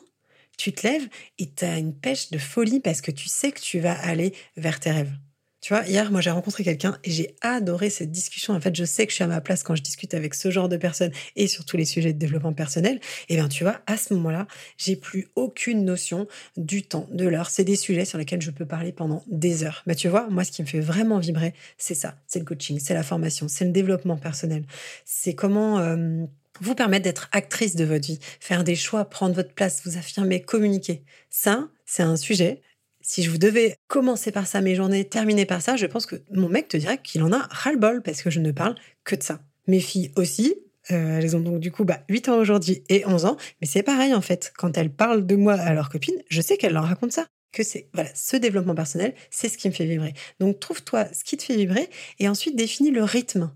tu 0.56 0.72
te 0.72 0.86
lèves 0.86 1.08
et 1.38 1.52
tu 1.52 1.64
as 1.64 1.78
une 1.78 1.92
pêche 1.92 2.30
de 2.30 2.38
folie 2.38 2.78
parce 2.78 3.00
que 3.00 3.10
tu 3.10 3.28
sais 3.28 3.50
que 3.50 3.60
tu 3.60 3.80
vas 3.80 3.98
aller 3.98 4.32
vers 4.56 4.78
tes 4.78 4.92
rêves? 4.92 5.12
Tu 5.60 5.74
vois, 5.74 5.84
hier, 5.86 6.10
moi, 6.12 6.20
j'ai 6.20 6.30
rencontré 6.30 6.62
quelqu'un 6.62 6.98
et 7.02 7.10
j'ai 7.10 7.34
adoré 7.40 7.90
cette 7.90 8.12
discussion. 8.12 8.54
En 8.54 8.60
fait, 8.60 8.74
je 8.76 8.84
sais 8.84 9.06
que 9.06 9.10
je 9.10 9.16
suis 9.16 9.24
à 9.24 9.28
ma 9.28 9.40
place 9.40 9.62
quand 9.62 9.74
je 9.74 9.82
discute 9.82 10.14
avec 10.14 10.34
ce 10.34 10.50
genre 10.50 10.68
de 10.68 10.76
personnes 10.76 11.10
et 11.34 11.48
sur 11.48 11.64
tous 11.64 11.76
les 11.76 11.84
sujets 11.84 12.12
de 12.12 12.18
développement 12.18 12.52
personnel. 12.52 13.00
Et 13.28 13.34
bien, 13.34 13.48
tu 13.48 13.64
vois, 13.64 13.80
à 13.86 13.96
ce 13.96 14.14
moment-là, 14.14 14.46
j'ai 14.76 14.94
plus 14.94 15.28
aucune 15.34 15.84
notion 15.84 16.28
du 16.56 16.82
temps, 16.82 17.08
de 17.10 17.26
l'heure. 17.26 17.50
C'est 17.50 17.64
des 17.64 17.76
sujets 17.76 18.04
sur 18.04 18.18
lesquels 18.18 18.40
je 18.40 18.50
peux 18.50 18.66
parler 18.66 18.92
pendant 18.92 19.24
des 19.26 19.64
heures. 19.64 19.82
Mais 19.86 19.96
tu 19.96 20.08
vois, 20.08 20.28
moi, 20.30 20.44
ce 20.44 20.52
qui 20.52 20.62
me 20.62 20.68
fait 20.68 20.80
vraiment 20.80 21.18
vibrer, 21.18 21.54
c'est 21.76 21.94
ça. 21.94 22.16
C'est 22.28 22.38
le 22.38 22.44
coaching, 22.44 22.78
c'est 22.78 22.94
la 22.94 23.02
formation, 23.02 23.48
c'est 23.48 23.64
le 23.64 23.72
développement 23.72 24.16
personnel. 24.16 24.64
C'est 25.04 25.34
comment... 25.34 25.80
Euh, 25.80 26.24
vous 26.60 26.74
permettre 26.74 27.04
d'être 27.04 27.28
actrice 27.32 27.76
de 27.76 27.84
votre 27.84 28.06
vie, 28.06 28.18
faire 28.40 28.64
des 28.64 28.74
choix, 28.74 29.04
prendre 29.04 29.34
votre 29.34 29.52
place, 29.52 29.82
vous 29.84 29.96
affirmer, 29.96 30.42
communiquer. 30.42 31.04
Ça, 31.30 31.68
c'est 31.86 32.02
un 32.02 32.16
sujet. 32.16 32.60
Si 33.08 33.22
je 33.22 33.30
vous 33.30 33.38
devais 33.38 33.78
commencer 33.86 34.32
par 34.32 34.46
ça 34.46 34.60
mes 34.60 34.74
journées, 34.74 35.06
terminer 35.06 35.46
par 35.46 35.62
ça, 35.62 35.76
je 35.76 35.86
pense 35.86 36.04
que 36.04 36.16
mon 36.30 36.50
mec 36.50 36.68
te 36.68 36.76
dirait 36.76 37.00
qu'il 37.00 37.22
en 37.22 37.32
a 37.32 37.38
ras-le-bol 37.50 38.02
parce 38.02 38.20
que 38.20 38.28
je 38.28 38.38
ne 38.38 38.52
parle 38.52 38.74
que 39.04 39.16
de 39.16 39.22
ça. 39.22 39.40
Mes 39.66 39.80
filles 39.80 40.12
aussi, 40.16 40.56
euh, 40.90 41.18
elles 41.18 41.34
ont 41.34 41.40
donc 41.40 41.58
du 41.58 41.72
coup 41.72 41.86
bah, 41.86 42.04
8 42.10 42.28
ans 42.28 42.36
aujourd'hui 42.36 42.84
et 42.90 43.06
11 43.06 43.24
ans, 43.24 43.38
mais 43.62 43.66
c'est 43.66 43.82
pareil 43.82 44.12
en 44.12 44.20
fait. 44.20 44.52
Quand 44.58 44.76
elles 44.76 44.92
parlent 44.92 45.24
de 45.24 45.36
moi 45.36 45.54
à 45.54 45.72
leurs 45.72 45.88
copines, 45.88 46.22
je 46.28 46.42
sais 46.42 46.58
qu'elles 46.58 46.74
leur 46.74 46.84
racontent 46.84 47.14
ça. 47.14 47.26
Que 47.50 47.62
c'est, 47.62 47.88
voilà, 47.94 48.10
ce 48.14 48.36
développement 48.36 48.74
personnel, 48.74 49.14
c'est 49.30 49.48
ce 49.48 49.56
qui 49.56 49.68
me 49.68 49.72
fait 49.72 49.86
vibrer. 49.86 50.12
Donc 50.38 50.60
trouve-toi 50.60 51.06
ce 51.14 51.24
qui 51.24 51.38
te 51.38 51.44
fait 51.44 51.56
vibrer 51.56 51.88
et 52.18 52.28
ensuite 52.28 52.56
définis 52.56 52.90
le 52.90 53.04
rythme. 53.04 53.50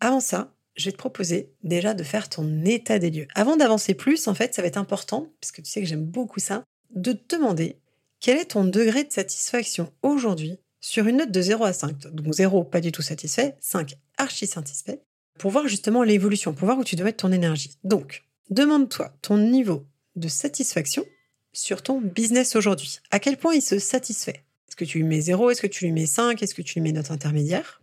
Avant 0.00 0.20
ça, 0.20 0.54
je 0.74 0.86
vais 0.86 0.92
te 0.92 0.96
proposer 0.96 1.52
déjà 1.64 1.92
de 1.92 2.02
faire 2.02 2.30
ton 2.30 2.64
état 2.64 2.98
des 2.98 3.10
lieux. 3.10 3.28
Avant 3.34 3.58
d'avancer 3.58 3.92
plus, 3.92 4.26
en 4.26 4.32
fait, 4.32 4.54
ça 4.54 4.62
va 4.62 4.68
être 4.68 4.78
important, 4.78 5.30
puisque 5.42 5.62
tu 5.62 5.70
sais 5.70 5.82
que 5.82 5.86
j'aime 5.86 6.06
beaucoup 6.06 6.40
ça, 6.40 6.64
de 6.94 7.12
te 7.12 7.36
demander 7.36 7.76
quel 8.20 8.38
est 8.38 8.46
ton 8.46 8.64
degré 8.64 9.04
de 9.04 9.12
satisfaction 9.12 9.92
aujourd'hui 10.02 10.58
sur 10.80 11.06
une 11.06 11.16
note 11.16 11.32
de 11.32 11.40
0 11.40 11.64
à 11.64 11.72
5. 11.72 12.12
Donc 12.12 12.32
0, 12.32 12.64
pas 12.64 12.80
du 12.80 12.92
tout 12.92 13.02
satisfait, 13.02 13.56
5, 13.60 13.96
archi 14.18 14.46
satisfait, 14.46 15.02
pour 15.38 15.50
voir 15.50 15.68
justement 15.68 16.02
l'évolution, 16.02 16.54
pour 16.54 16.66
voir 16.66 16.78
où 16.78 16.84
tu 16.84 16.96
dois 16.96 17.06
mettre 17.06 17.22
ton 17.22 17.32
énergie. 17.32 17.76
Donc, 17.84 18.24
demande-toi 18.50 19.12
ton 19.22 19.36
niveau 19.36 19.86
de 20.14 20.28
satisfaction 20.28 21.04
sur 21.52 21.82
ton 21.82 22.00
business 22.00 22.56
aujourd'hui. 22.56 23.00
À 23.10 23.18
quel 23.18 23.36
point 23.36 23.54
il 23.54 23.62
se 23.62 23.78
satisfait? 23.78 24.44
Est-ce 24.68 24.76
que 24.76 24.84
tu 24.84 24.98
lui 24.98 25.04
mets 25.04 25.20
0 25.20 25.50
Est-ce 25.50 25.62
que 25.62 25.66
tu 25.66 25.84
lui 25.84 25.92
mets 25.92 26.06
5 26.06 26.42
Est-ce 26.42 26.54
que 26.54 26.62
tu 26.62 26.74
lui 26.74 26.80
mets 26.82 26.92
note 26.92 27.10
intermédiaire? 27.10 27.82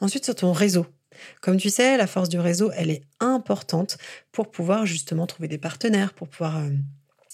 Ensuite, 0.00 0.24
sur 0.24 0.34
ton 0.34 0.52
réseau. 0.52 0.86
Comme 1.40 1.56
tu 1.56 1.70
sais, 1.70 1.96
la 1.96 2.06
force 2.06 2.28
du 2.28 2.38
réseau, 2.38 2.70
elle 2.74 2.90
est 2.90 3.02
importante 3.20 3.98
pour 4.32 4.50
pouvoir 4.50 4.86
justement 4.86 5.26
trouver 5.26 5.48
des 5.48 5.58
partenaires, 5.58 6.12
pour 6.12 6.28
pouvoir 6.28 6.58
euh, 6.58 6.70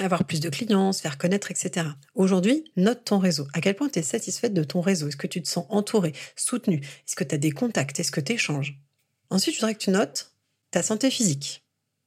avoir 0.04 0.25
plus 0.25 0.40
de 0.40 0.49
clients, 0.49 0.92
se 0.92 1.00
faire 1.00 1.19
connaître, 1.19 1.50
etc. 1.50 1.87
Aujourd'hui, 2.14 2.64
note 2.76 3.04
ton 3.04 3.19
réseau. 3.19 3.47
À 3.54 3.61
quel 3.61 3.75
point 3.75 3.88
tu 3.88 3.99
es 3.99 4.02
satisfaite 4.02 4.54
de 4.54 4.64
ton 4.64 4.80
réseau? 4.80 5.09
Est-ce 5.09 5.16
que 5.16 5.26
tu 5.26 5.42
te 5.42 5.49
sens 5.49 5.66
entouré, 5.69 6.12
soutenu 6.37 6.76
Est-ce 6.76 7.16
que 7.16 7.25
tu 7.25 7.35
as 7.35 7.38
des 7.38 7.50
contacts? 7.50 8.00
Est-ce 8.00 8.12
que 8.12 8.21
tu 8.21 8.33
échanges 8.33 8.78
Ensuite, 9.30 9.54
je 9.54 9.61
voudrais 9.61 9.75
que 9.75 9.80
tu 9.80 9.90
notes 9.90 10.33
ta 10.71 10.83
santé 10.83 11.11
physique. 11.11 11.64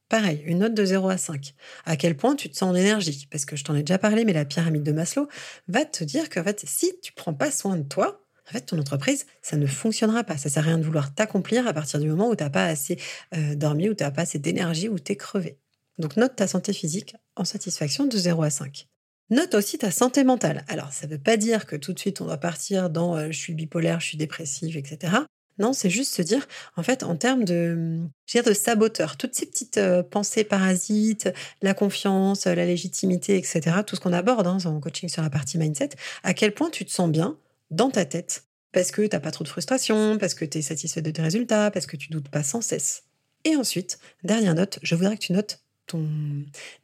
Pareil, 0.10 0.44
une 0.46 0.60
note 0.60 0.74
de 0.74 0.86
0 0.86 1.10
à 1.10 1.18
5. 1.18 1.54
À 1.86 1.96
quel 1.96 2.16
point 2.16 2.36
tu 2.36 2.50
te 2.50 2.56
sens 2.56 2.70
en 2.70 2.76
énergie? 2.76 3.28
Parce 3.32 3.46
que 3.46 3.56
je 3.56 3.64
t'en 3.64 3.76
ai 3.76 3.82
déjà 3.82 3.98
parlé, 3.98 4.26
mais 4.26 4.34
la 4.34 4.46
pyramide 4.46 4.84
de 4.84 4.92
Maslow 4.92 5.28
va 5.68 5.86
te 5.86 6.04
dire 6.04 6.26
fait, 6.32 6.64
si 6.68 6.92
tu 7.02 7.14
prends 7.14 7.34
pas 7.34 7.50
soin 7.50 7.78
de 7.78 7.84
toi, 7.84 8.24
en 8.54 8.60
ton 8.60 8.80
entreprise, 8.80 9.26
ça 9.42 9.58
ne 9.58 9.66
fonctionnera 9.66 10.24
pas. 10.24 10.38
Ça 10.38 10.50
sert 10.50 10.64
à 10.64 10.68
rien 10.68 10.78
de 10.78 10.84
vouloir 10.84 11.14
t'accomplir 11.14 11.68
à 11.68 11.74
partir 11.74 12.00
du 12.00 12.08
moment 12.10 12.30
où 12.30 12.36
tu 12.36 12.44
n'as 12.44 12.50
pas 12.50 12.66
assez 12.66 13.00
euh, 13.36 13.56
dormi, 13.56 13.90
où 13.90 13.94
tu 13.94 14.04
n'as 14.04 14.12
pas 14.12 14.24
assez 14.24 14.40
d'énergie, 14.40 14.90
où 14.90 15.00
tu 15.00 15.14
es 15.14 15.16
crevé. 15.16 15.58
Donc 15.98 16.18
note 16.18 16.36
ta 16.36 16.48
santé 16.48 16.74
physique 16.74 17.16
en 17.36 17.46
satisfaction 17.46 18.06
de 18.06 18.18
0 18.18 18.44
à 18.44 18.50
5. 18.50 18.88
Note 19.30 19.56
aussi 19.56 19.78
ta 19.78 19.90
santé 19.90 20.24
mentale. 20.24 20.66
Alors, 20.68 20.92
ça 20.92 21.08
ne 21.08 21.14
veut 21.14 21.20
pas 21.20 21.38
dire 21.38 21.66
que 21.66 21.76
tout 21.76 21.94
de 21.94 22.00
suite 22.00 22.22
on 22.22 22.26
doit 22.26 22.38
partir 22.38 22.90
dans 22.90 23.16
euh, 23.16 23.28
je 23.32 23.38
suis 23.38 23.54
bipolaire, 23.54 24.00
je 24.00 24.08
suis 24.08 24.18
dépressive, 24.18 24.78
etc. 24.78 25.14
Non, 25.60 25.72
c'est 25.72 25.90
juste 25.90 26.14
se 26.16 26.22
dire, 26.24 26.48
en 26.78 26.84
fait, 26.84 27.04
en 27.04 27.16
termes 27.16 27.46
de, 27.46 28.00
je 28.26 28.42
de 28.42 28.54
saboteur, 28.54 29.18
toutes 29.18 29.36
ces 29.36 29.46
petites 29.46 29.78
euh, 29.78 30.02
pensées 30.02 30.44
parasites, 30.44 31.32
la 31.62 31.76
confiance, 31.76 32.46
la 32.46 32.66
légitimité, 32.66 33.38
etc., 33.38 33.78
tout 33.86 33.96
ce 33.96 34.02
qu'on 34.02 34.14
aborde 34.14 34.48
hein, 34.48 34.58
en 34.66 34.80
coaching 34.80 35.10
sur 35.10 35.22
la 35.22 35.30
partie 35.30 35.60
mindset, 35.60 35.90
à 36.24 36.34
quel 36.34 36.54
point 36.54 36.72
tu 36.72 36.86
te 36.86 36.92
sens 36.92 37.10
bien 37.10 37.38
dans 37.70 37.92
ta 37.92 38.06
tête 38.06 38.46
parce 38.72 38.92
que 38.92 39.04
tu 39.04 39.10
n'as 39.16 39.20
pas 39.20 39.32
trop 39.32 39.44
de 39.44 39.50
frustration, 39.50 40.18
parce 40.18 40.34
que 40.34 40.46
tu 40.46 40.58
es 40.58 40.62
satisfait 40.62 41.02
de 41.02 41.12
tes 41.12 41.22
résultats, 41.22 41.72
parce 41.72 41.86
que 41.86 41.96
tu 41.96 42.10
doutes 42.10 42.30
pas 42.30 42.44
sans 42.44 42.62
cesse. 42.62 43.04
Et 43.46 43.56
ensuite, 43.56 44.00
dernière 44.24 44.56
note, 44.56 44.80
je 44.82 44.96
voudrais 44.96 45.16
que 45.16 45.22
tu 45.22 45.34
notes 45.34 45.63
ton 45.88 46.08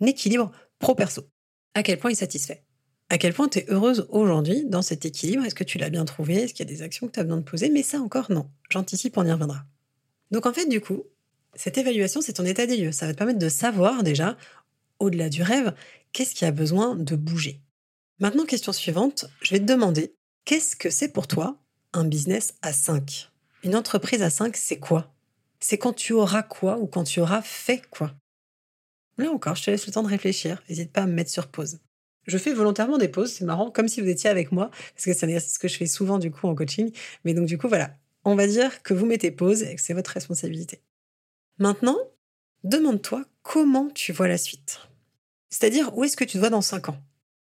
équilibre 0.02 0.52
pro-perso. 0.80 1.24
À 1.74 1.84
quel 1.84 2.00
point 2.00 2.12
il 2.12 2.14
est 2.14 2.18
satisfait? 2.18 2.64
À 3.10 3.18
quel 3.18 3.34
point 3.34 3.48
tu 3.48 3.60
es 3.60 3.66
heureuse 3.70 4.08
aujourd'hui 4.10 4.66
dans 4.66 4.82
cet 4.82 5.06
équilibre? 5.06 5.44
Est-ce 5.44 5.56
que 5.56 5.64
tu 5.64 5.78
l'as 5.78 5.90
bien 5.90 6.06
trouvé? 6.06 6.36
Est-ce 6.36 6.54
qu'il 6.54 6.68
y 6.68 6.72
a 6.72 6.74
des 6.74 6.84
actions 6.84 7.08
que 7.08 7.14
tu 7.14 7.20
as 7.20 7.24
besoin 7.24 7.38
de 7.38 7.44
poser? 7.44 7.70
Mais 7.70 7.82
ça 7.82 8.00
encore, 8.00 8.32
non. 8.32 8.50
J'anticipe, 8.70 9.18
on 9.18 9.26
y 9.26 9.32
reviendra. 9.32 9.66
Donc 10.32 10.46
en 10.46 10.54
fait, 10.54 10.68
du 10.68 10.80
coup, 10.80 11.04
cette 11.56 11.78
évaluation, 11.78 12.22
c'est 12.22 12.34
ton 12.34 12.46
état 12.46 12.68
des 12.68 12.78
lieux. 12.78 12.92
Ça 12.92 13.08
va 13.08 13.14
te 13.14 13.18
permettre 13.18 13.40
de 13.40 13.50
savoir 13.50 14.04
déjà, 14.04 14.38
au-delà 15.00 15.30
du 15.30 15.42
rêve, 15.42 15.74
qu'est-ce 16.14 16.36
qui 16.36 16.46
a 16.46 16.52
besoin 16.52 16.96
de 16.96 17.16
bouger. 17.16 17.62
Maintenant, 18.20 18.46
question 18.46 18.74
suivante, 18.74 19.26
je 19.42 19.52
vais 19.52 19.60
te 19.60 19.66
demander, 19.66 20.14
qu'est-ce 20.46 20.76
que 20.76 20.90
c'est 20.90 21.10
pour 21.10 21.28
toi 21.28 21.58
un 21.94 22.06
business 22.06 22.54
à 22.62 22.74
5 22.74 23.32
Une 23.64 23.76
entreprise 23.76 24.22
à 24.22 24.30
5, 24.30 24.56
c'est 24.56 24.78
quoi? 24.78 25.14
C'est 25.60 25.78
quand 25.78 25.94
tu 25.94 26.14
auras 26.14 26.44
quoi 26.44 26.78
ou 26.78 26.86
quand 26.86 27.04
tu 27.04 27.22
auras 27.22 27.42
fait 27.42 27.82
quoi? 27.90 28.14
Là 29.20 29.32
encore, 29.32 29.56
je 29.56 29.66
te 29.66 29.72
laisse 29.72 29.86
le 29.86 29.92
temps 29.92 30.02
de 30.02 30.08
réfléchir. 30.08 30.64
N'hésite 30.70 30.94
pas 30.94 31.02
à 31.02 31.06
me 31.06 31.12
mettre 31.12 31.30
sur 31.30 31.48
pause. 31.48 31.80
Je 32.26 32.38
fais 32.38 32.54
volontairement 32.54 32.98
des 32.98 33.10
pauses, 33.10 33.34
c'est 33.34 33.44
marrant, 33.44 33.70
comme 33.70 33.90
si 33.90 34.02
vous 34.02 34.08
étiez 34.08 34.30
avec 34.30 34.52
moi, 34.54 34.70
parce 34.94 35.06
que 35.06 35.14
c'est 35.14 35.26
un 35.26 35.30
exercice 35.30 35.58
que 35.58 35.68
je 35.68 35.76
fais 35.76 35.88
souvent 35.88 36.20
du 36.20 36.32
coup 36.32 36.48
en 36.48 36.56
coaching. 36.56 36.92
Mais 37.26 37.34
donc 37.34 37.46
du 37.46 37.58
coup, 37.58 37.68
voilà, 37.68 37.92
on 38.24 38.36
va 38.36 38.48
dire 38.48 38.82
que 38.82 38.94
vous 38.94 39.06
mettez 39.06 39.32
pause 39.32 39.64
et 39.64 39.76
que 39.76 39.82
c'est 39.82 39.94
votre 39.94 40.12
responsabilité. 40.12 40.82
Maintenant, 41.58 41.98
demande-toi 42.64 43.26
comment 43.42 43.90
tu 43.90 44.14
vois 44.14 44.30
la 44.30 44.38
suite. 44.38 44.80
C'est-à-dire, 45.50 45.98
où 45.98 46.06
est-ce 46.06 46.16
que 46.16 46.24
tu 46.24 46.34
te 46.34 46.38
vois 46.38 46.50
dans 46.50 46.62
5 46.62 46.90
ans? 46.90 46.98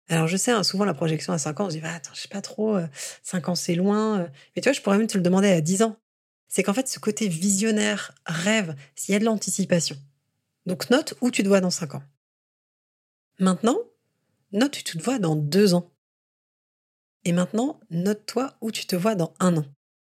Alors 0.10 0.28
je 0.28 0.36
sais, 0.36 0.52
hein, 0.52 0.64
souvent 0.64 0.84
la 0.84 0.94
projection 0.94 1.32
à 1.32 1.38
5 1.38 1.62
ans, 1.62 1.66
on 1.68 1.70
se 1.70 1.76
dit, 1.76 1.82
bah, 1.82 1.94
attends, 1.94 2.12
je 2.14 2.20
sais 2.20 2.28
pas 2.28 2.42
trop, 2.42 2.78
5 3.22 3.48
euh, 3.48 3.52
ans 3.52 3.56
c'est 3.56 3.76
loin. 3.76 4.20
Euh. 4.20 4.28
Mais 4.56 4.62
tu 4.62 4.68
vois, 4.68 4.74
je 4.74 4.82
pourrais 4.82 4.98
même 4.98 5.08
te 5.08 5.18
le 5.18 5.24
demander 5.24 5.50
à 5.50 5.62
10 5.62 5.84
ans. 5.84 5.96
C'est 6.50 6.62
qu'en 6.62 6.74
fait, 6.74 6.90
ce 6.90 7.00
côté 7.00 7.30
visionnaire, 7.30 8.14
rêve, 8.26 8.76
s'il 8.96 9.14
y 9.14 9.16
a 9.16 9.20
de 9.20 9.26
l'anticipation. 9.26 9.96
Donc 10.66 10.90
note 10.90 11.16
où 11.22 11.32
tu 11.32 11.44
te 11.44 11.48
vois 11.48 11.62
dans 11.62 11.70
5 11.70 11.96
ans. 11.96 12.04
Maintenant, 13.40 13.78
note 14.52 14.78
où 14.78 14.82
tu 14.82 14.98
te 14.98 15.04
vois 15.04 15.20
dans 15.20 15.36
deux 15.36 15.74
ans. 15.74 15.92
Et 17.26 17.32
maintenant, 17.32 17.80
note-toi 17.90 18.56
où 18.62 18.72
tu 18.72 18.86
te 18.86 18.96
vois 18.96 19.16
dans 19.16 19.34
un 19.40 19.58
an. 19.58 19.66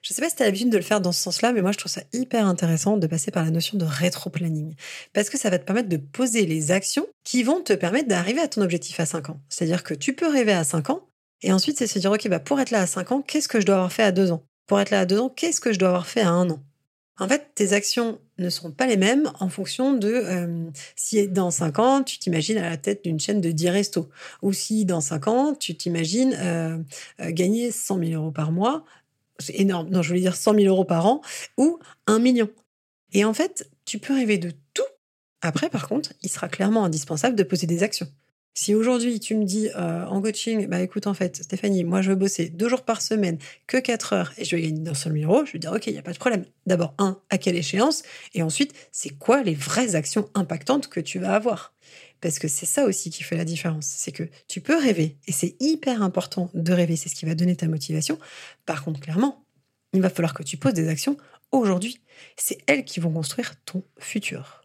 Je 0.05 0.13
ne 0.13 0.17
sais 0.17 0.23
pas 0.23 0.29
si 0.29 0.37
tu 0.37 0.43
as 0.43 0.47
l'habitude 0.47 0.69
de 0.69 0.77
le 0.77 0.83
faire 0.83 1.01
dans 1.01 1.13
ce 1.13 1.23
sens-là, 1.23 1.53
mais 1.53 1.63
moi 1.63 1.73
je 1.73 1.79
trouve 1.79 1.91
ça 1.91 2.03
hyper 2.13 2.47
intéressant 2.47 2.99
de 2.99 3.07
passer 3.07 3.31
par 3.31 3.43
la 3.43 3.51
notion 3.51 3.79
de 3.79 3.87
rétro-planning. 3.87 4.75
Parce 5.15 5.31
que 5.31 5.39
ça 5.39 5.49
va 5.49 5.59
te 5.59 5.65
permettre 5.65 5.89
de 5.89 5.97
poser 5.97 6.45
les 6.45 6.73
actions 6.73 7.07
qui 7.25 7.43
vont 7.43 7.63
te 7.63 7.73
permettre 7.73 8.09
d'arriver 8.09 8.41
à 8.41 8.49
ton 8.49 8.61
objectif 8.61 9.01
à 9.01 9.07
5 9.07 9.31
ans. 9.31 9.41
C'est-à-dire 9.49 9.83
que 9.83 9.95
tu 9.95 10.15
peux 10.15 10.29
rêver 10.29 10.53
à 10.53 10.63
5 10.63 10.91
ans, 10.91 11.09
et 11.41 11.53
ensuite 11.53 11.79
c'est 11.79 11.87
se 11.87 11.99
dire, 11.99 12.13
ok, 12.13 12.29
bah 12.29 12.39
pour 12.39 12.61
être 12.61 12.71
là 12.71 12.83
à 12.83 12.87
5 12.87 13.13
ans, 13.13 13.23
qu'est-ce 13.23 13.49
que 13.49 13.61
je 13.61 13.67
dois 13.67 13.77
avoir 13.77 13.93
fait 13.93 14.03
à 14.03 14.13
2 14.13 14.31
ans? 14.31 14.45
Pour 14.67 14.79
être 14.79 14.91
là 14.91 15.01
à 15.01 15.07
2 15.07 15.19
ans, 15.19 15.31
qu'est-ce 15.31 15.61
que 15.61 15.73
je 15.73 15.79
dois 15.79 15.89
avoir 15.89 16.07
fait 16.07 16.21
à 16.21 16.29
1 16.29 16.51
an? 16.51 16.63
En 17.19 17.27
fait, 17.27 17.55
tes 17.55 17.73
actions 17.73 18.21
ne 18.39 18.51
seront 18.51 18.71
pas 18.71 18.87
les 18.87 18.97
mêmes 18.97 19.31
en 19.41 19.49
fonction 19.49 19.93
de 19.93 20.09
euh, 20.09 20.71
si 20.97 21.29
dans 21.29 21.51
5 21.51 21.79
ans, 21.79 22.03
tu 22.03 22.19
t'imagines 22.19 22.59
à 22.59 22.69
la 22.69 22.77
tête 22.77 23.05
d'une 23.05 23.21
chaîne 23.21 23.41
de 23.41 23.51
10 23.51 23.69
restos, 23.71 24.09
ou 24.43 24.53
si 24.53 24.85
dans 24.85 25.01
5 25.01 25.29
ans, 25.29 25.55
tu 25.55 25.77
t'imagines 25.77 26.35
euh, 26.39 26.79
euh, 27.21 27.31
gagner 27.31 27.71
100 27.71 27.99
000 27.99 28.11
euros 28.13 28.33
par 28.33 28.53
mois, 28.53 28.85
c'est 29.39 29.59
énorme, 29.59 29.89
non, 29.91 30.03
je 30.03 30.09
voulais 30.09 30.21
dire 30.21 30.37
100 30.37 30.55
000 30.55 30.67
euros 30.67 30.85
par 30.85 31.07
an, 31.07 31.21
ou 31.57 31.79
1 32.07 32.19
million. 32.19 32.49
Et 33.13 33.25
en 33.25 33.35
fait, 33.35 33.69
tu 33.85 33.99
peux 33.99 34.15
rêver 34.15 34.39
de 34.39 34.53
tout. 34.73 34.83
Après, 35.41 35.69
par 35.69 35.89
contre, 35.89 36.13
il 36.23 36.31
sera 36.31 36.49
clairement 36.49 36.85
indispensable 36.85 37.37
de 37.37 37.43
poser 37.43 37.67
des 37.67 37.83
actions. 37.83 38.09
Si 38.57 38.73
aujourd'hui 38.73 39.19
tu 39.19 39.35
me 39.35 39.45
dis 39.45 39.69
euh, 39.75 40.07
en 40.07 40.23
coaching, 40.23 40.69
bah 40.69 40.81
écoute 40.81 41.09
en 41.09 41.15
fait 41.15 41.43
Stéphanie, 41.43 41.83
moi 41.83 42.03
je 42.03 42.11
veux 42.11 42.17
bosser 42.17 42.51
deux 42.51 42.69
jours 42.69 42.83
par 42.83 43.03
semaine, 43.03 43.37
que 43.67 43.79
quatre 43.79 44.13
heures 44.13 44.33
et 44.39 44.45
je 44.45 44.55
vais 44.55 44.63
gagner 44.63 44.79
900 44.79 45.11
000 45.13 45.33
euros, 45.33 45.45
je 45.45 45.53
vais 45.53 45.59
dire 45.59 45.73
ok, 45.73 45.89
il 45.89 45.93
n'y 45.93 45.99
a 45.99 46.03
pas 46.03 46.13
de 46.13 46.19
problème. 46.19 46.45
D'abord, 46.65 46.95
un, 46.99 47.21
à 47.31 47.39
quelle 47.39 47.57
échéance? 47.57 48.05
Et 48.33 48.45
ensuite, 48.45 48.73
c'est 48.93 49.11
quoi 49.11 49.43
les 49.43 49.55
vraies 49.55 49.97
actions 49.97 50.31
impactantes 50.35 50.87
que 50.87 51.01
tu 51.01 51.19
vas 51.19 51.35
avoir? 51.35 51.75
Parce 52.21 52.39
que 52.39 52.47
c'est 52.47 52.65
ça 52.65 52.85
aussi 52.85 53.11
qui 53.11 53.25
fait 53.25 53.37
la 53.37 53.45
différence. 53.45 53.87
C'est 53.87 54.13
que 54.13 54.29
tu 54.47 54.61
peux 54.61 54.79
rêver 54.79 55.19
et 55.27 55.33
c'est 55.33 55.57
hyper 55.61 56.01
important 56.01 56.49
de 56.55 56.73
rêver, 56.73 56.95
c'est 56.95 57.09
ce 57.09 57.17
qui 57.17 57.27
va 57.27 57.35
donner 57.35 57.57
ta 57.57 57.67
motivation. 57.67 58.21
Par 58.67 58.85
contre, 58.85 59.01
clairement, 59.01 59.45
il 59.93 60.01
va 60.01 60.11
falloir 60.11 60.33
que 60.33 60.45
tu 60.45 60.57
poses 60.57 60.75
des 60.75 60.89
actions 60.89 61.17
aujourd'hui. 61.51 62.01
C'est 62.37 62.59
elles 62.69 62.85
qui 62.85 63.01
vont 63.01 63.11
construire 63.11 63.55
ton 63.65 63.83
futur. 63.99 64.65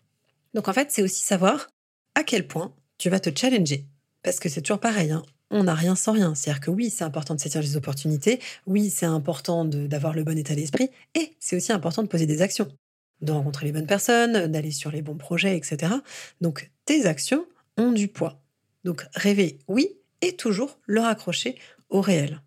Donc 0.54 0.68
en 0.68 0.74
fait, 0.74 0.92
c'est 0.92 1.02
aussi 1.02 1.24
savoir 1.24 1.70
à 2.14 2.24
quel 2.24 2.48
point 2.48 2.76
tu 3.00 3.10
vas 3.10 3.20
te 3.20 3.32
challenger. 3.36 3.86
Parce 4.22 4.40
que 4.40 4.50
c'est 4.50 4.62
toujours 4.62 4.80
pareil, 4.80 5.10
hein. 5.10 5.24
on 5.50 5.64
n'a 5.64 5.74
rien 5.74 5.96
sans 5.96 6.12
rien. 6.12 6.36
C'est-à-dire 6.36 6.62
que 6.62 6.70
oui, 6.70 6.92
c'est 6.92 7.06
important 7.06 7.34
de 7.34 7.40
saisir 7.40 7.62
les 7.62 7.78
opportunités, 7.78 8.40
oui, 8.68 8.92
c'est 8.92 9.08
important 9.08 9.66
d'avoir 9.66 10.14
le 10.14 10.24
bon 10.24 10.38
état 10.38 10.54
d'esprit, 10.54 10.90
et 11.16 11.34
c'est 11.40 11.56
aussi 11.56 11.72
important 11.72 12.04
de 12.04 12.08
poser 12.08 12.28
des 12.28 12.44
actions, 12.44 12.68
de 13.22 13.32
rencontrer 13.32 13.66
les 13.66 13.72
bonnes 13.72 13.88
personnes, 13.88 14.48
d'aller 14.48 14.72
sur 14.72 14.92
les 14.92 15.02
bons 15.02 15.16
projets, 15.16 15.58
etc. 15.58 15.94
Donc 16.42 16.70
tes 16.86 17.08
actions 17.08 17.48
ont 17.78 17.94
du 17.94 18.10
poids. 18.10 18.42
Donc 18.84 19.06
rêver, 19.16 19.58
oui, 19.68 19.98
et 20.22 20.36
toujours 20.36 20.78
le 20.86 21.00
raccrocher 21.00 21.58
au 21.90 22.02
réel. 22.02 22.42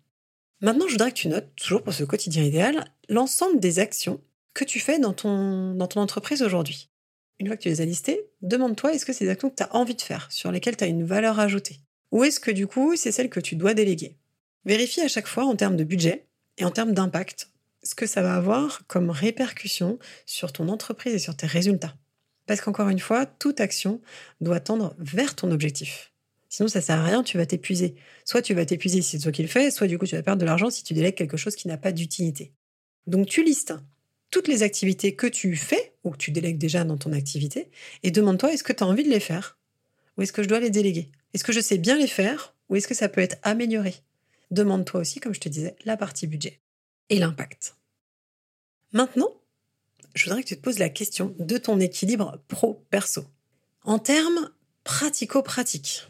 Maintenant, 0.61 0.85
je 0.87 0.93
voudrais 0.93 1.11
que 1.11 1.17
tu 1.17 1.27
notes, 1.27 1.49
toujours 1.55 1.81
pour 1.81 1.93
ce 1.93 2.03
quotidien 2.03 2.43
idéal, 2.43 2.85
l'ensemble 3.09 3.59
des 3.59 3.79
actions 3.79 4.21
que 4.53 4.63
tu 4.63 4.79
fais 4.79 4.99
dans 4.99 5.13
ton, 5.13 5.73
dans 5.73 5.87
ton 5.87 5.99
entreprise 5.99 6.43
aujourd'hui. 6.43 6.89
Une 7.39 7.47
fois 7.47 7.57
que 7.57 7.61
tu 7.61 7.69
les 7.69 7.81
as 7.81 7.85
listées, 7.85 8.21
demande-toi 8.41 8.93
est-ce 8.93 9.05
que 9.05 9.13
c'est 9.13 9.25
des 9.25 9.31
actions 9.31 9.49
que 9.49 9.55
tu 9.55 9.63
as 9.63 9.75
envie 9.75 9.95
de 9.95 10.01
faire, 10.01 10.31
sur 10.31 10.51
lesquelles 10.51 10.77
tu 10.77 10.83
as 10.83 10.87
une 10.87 11.03
valeur 11.03 11.39
ajoutée 11.39 11.79
Ou 12.11 12.23
est-ce 12.23 12.39
que 12.39 12.51
du 12.51 12.67
coup, 12.67 12.95
c'est 12.95 13.11
celles 13.11 13.29
que 13.29 13.39
tu 13.39 13.55
dois 13.55 13.73
déléguer? 13.73 14.17
Vérifie 14.65 15.01
à 15.01 15.07
chaque 15.07 15.27
fois 15.27 15.45
en 15.45 15.55
termes 15.55 15.75
de 15.75 15.83
budget 15.83 16.27
et 16.57 16.65
en 16.65 16.71
termes 16.71 16.93
d'impact 16.93 17.49
ce 17.83 17.95
que 17.95 18.07
ça 18.07 18.21
va 18.21 18.35
avoir 18.35 18.87
comme 18.87 19.09
répercussion 19.09 19.99
sur 20.25 20.53
ton 20.53 20.69
entreprise 20.69 21.13
et 21.13 21.19
sur 21.19 21.35
tes 21.35 21.47
résultats. 21.47 21.95
Parce 22.45 22.61
qu'encore 22.61 22.89
une 22.89 22.99
fois, 22.99 23.25
toute 23.25 23.59
action 23.59 24.01
doit 24.41 24.59
tendre 24.59 24.95
vers 24.99 25.35
ton 25.35 25.51
objectif. 25.51 26.13
Sinon, 26.49 26.67
ça 26.67 26.81
sert 26.81 26.99
à 26.99 27.03
rien, 27.03 27.23
tu 27.23 27.37
vas 27.37 27.45
t'épuiser. 27.45 27.95
Soit 28.25 28.41
tu 28.41 28.53
vas 28.53 28.65
t'épuiser 28.65 29.01
si 29.01 29.17
c'est 29.17 29.23
toi 29.23 29.31
qui 29.31 29.41
le 29.41 29.47
fais, 29.47 29.71
soit 29.71 29.87
du 29.87 29.97
coup 29.97 30.05
tu 30.05 30.15
vas 30.15 30.23
perdre 30.23 30.39
de 30.39 30.45
l'argent 30.45 30.69
si 30.69 30.83
tu 30.83 30.93
délègues 30.93 31.15
quelque 31.15 31.37
chose 31.37 31.55
qui 31.55 31.67
n'a 31.67 31.77
pas 31.77 31.91
d'utilité. 31.91 32.53
Donc 33.07 33.27
tu 33.27 33.43
listes 33.43 33.73
toutes 34.33 34.47
les 34.47 34.63
activités 34.63 35.15
que 35.15 35.27
tu 35.27 35.55
fais 35.55 35.93
ou 36.03 36.09
que 36.09 36.17
tu 36.17 36.31
délègues 36.31 36.57
déjà 36.57 36.83
dans 36.83 36.97
ton 36.97 37.13
activité 37.13 37.69
et 38.01 38.09
demande-toi 38.09 38.51
est-ce 38.51 38.63
que 38.63 38.73
tu 38.73 38.83
as 38.83 38.87
envie 38.87 39.03
de 39.03 39.09
les 39.09 39.19
faire 39.19 39.59
ou 40.17 40.23
est-ce 40.23 40.33
que 40.33 40.41
je 40.41 40.47
dois 40.47 40.59
les 40.59 40.71
déléguer? 40.71 41.11
Est-ce 41.35 41.43
que 41.43 41.53
je 41.53 41.59
sais 41.59 41.77
bien 41.77 41.95
les 41.95 42.07
faire 42.07 42.55
ou 42.67 42.75
est-ce 42.75 42.87
que 42.87 42.95
ça 42.95 43.09
peut 43.09 43.21
être 43.21 43.37
amélioré? 43.43 43.93
Demande-toi 44.49 45.01
aussi, 45.01 45.19
comme 45.19 45.35
je 45.35 45.39
te 45.39 45.49
disais, 45.49 45.75
la 45.85 45.97
partie 45.97 46.25
budget 46.25 46.61
et 47.09 47.19
l'impact. 47.19 47.75
Maintenant, 48.91 49.29
je 50.15 50.23
voudrais 50.23 50.41
que 50.41 50.47
tu 50.47 50.57
te 50.57 50.61
poses 50.61 50.79
la 50.79 50.89
question 50.89 51.35
de 51.37 51.59
ton 51.59 51.79
équilibre 51.79 52.41
pro-perso. 52.47 53.25
En 53.83 53.99
termes 53.99 54.49
pratico-pratiques, 54.83 56.07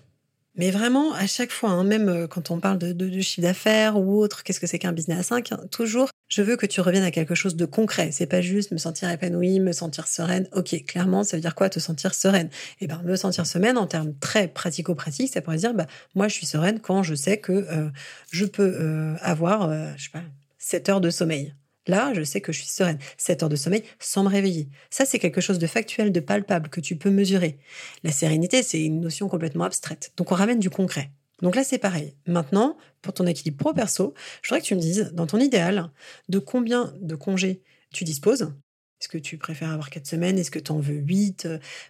mais 0.56 0.70
vraiment, 0.70 1.14
à 1.14 1.26
chaque 1.26 1.52
fois, 1.52 1.72
hein, 1.72 1.84
même 1.84 2.10
euh, 2.10 2.28
quand 2.28 2.52
on 2.52 2.60
parle 2.60 2.78
de, 2.78 3.22
chiffre 3.22 3.42
d'affaires 3.42 3.98
ou 3.98 4.20
autre, 4.20 4.44
qu'est-ce 4.44 4.60
que 4.60 4.68
c'est 4.68 4.78
qu'un 4.78 4.92
business 4.92 5.20
à 5.20 5.24
5 5.24 5.52
hein, 5.52 5.60
Toujours, 5.72 6.10
je 6.28 6.44
veux 6.44 6.58
que 6.58 6.68
tu 6.68 6.80
reviennes 6.80 7.04
à 7.04 7.10
quelque 7.10 7.34
chose 7.34 7.56
de 7.56 7.66
concret. 7.66 8.12
C'est 8.12 8.28
pas 8.28 8.42
juste 8.42 8.72
me 8.72 8.78
sentir 8.78 9.10
épanouie, 9.10 9.60
me 9.60 9.72
sentir 9.72 10.08
sereine. 10.08 10.48
Ok, 10.52 10.86
clairement, 10.86 11.24
ça 11.24 11.38
veut 11.38 11.42
dire 11.42 11.56
quoi 11.56 11.70
te 11.70 11.80
sentir 11.80 12.14
sereine? 12.14 12.50
Eh 12.82 12.88
ben, 12.88 13.02
me 13.04 13.16
sentir 13.16 13.48
sereine 13.48 13.80
en 13.80 13.88
termes 13.88 14.14
très 14.20 14.48
pratico-pratiques, 14.48 15.34
ça 15.34 15.42
pourrait 15.42 15.58
dire, 15.58 15.74
bah, 15.74 15.88
moi, 16.14 16.28
je 16.28 16.36
suis 16.36 16.46
sereine 16.46 16.80
quand 16.80 17.02
je 17.02 17.16
sais 17.16 17.38
que 17.38 17.52
euh, 17.52 17.90
je 18.32 18.46
peux 18.46 18.76
euh, 18.80 19.16
avoir, 19.22 19.72
je 19.98 20.04
sais 20.04 20.12
pas, 20.12 20.24
7 20.60 20.90
heures 20.90 21.02
de 21.02 21.10
sommeil. 21.10 21.56
Là, 21.88 22.14
je 22.14 22.24
sais 22.24 22.42
que 22.42 22.52
je 22.52 22.60
suis 22.60 22.70
sereine. 22.70 22.98
7 23.18 23.44
heures 23.44 23.50
de 23.50 23.56
sommeil 23.56 23.84
sans 24.00 24.24
me 24.24 24.30
réveiller. 24.30 24.70
Ça, 24.90 25.06
c'est 25.06 25.20
quelque 25.20 25.42
chose 25.42 25.60
de 25.60 25.68
factuel, 25.68 26.12
de 26.12 26.20
palpable, 26.20 26.70
que 26.70 26.82
tu 26.82 26.96
peux 26.96 27.10
mesurer. 27.10 27.58
La 28.04 28.12
sérénité, 28.12 28.64
c'est 28.64 28.82
une 28.82 29.02
notion 29.02 29.28
complètement 29.28 29.66
abstraite. 29.66 30.14
Donc, 30.18 30.32
on 30.32 30.36
ramène 30.36 30.60
du 30.60 30.70
concret. 30.70 31.12
Donc 31.42 31.56
là, 31.56 31.64
c'est 31.64 31.78
pareil. 31.78 32.16
Maintenant, 32.26 32.78
pour 33.02 33.14
ton 33.14 33.28
équilibre 33.28 33.58
pro-perso, 33.58 34.14
je 34.42 34.50
voudrais 34.50 34.62
que 34.62 34.68
tu 34.68 34.76
me 34.76 34.80
dises, 34.80 35.12
dans 35.14 35.28
ton 35.28 35.40
idéal, 35.40 35.92
de 36.30 36.40
combien 36.40 36.94
de 37.02 37.16
congés 37.16 37.62
tu 37.94 38.06
disposes? 38.06 38.54
Est-ce 39.02 39.10
que 39.10 39.18
tu 39.18 39.38
préfères 39.38 39.72
avoir 39.72 39.90
4 39.90 40.08
semaines? 40.08 40.40
Est-ce 40.40 40.52
que 40.52 40.60
tu 40.60 40.72
en 40.72 40.80
veux 40.80 40.96
8 40.96 41.50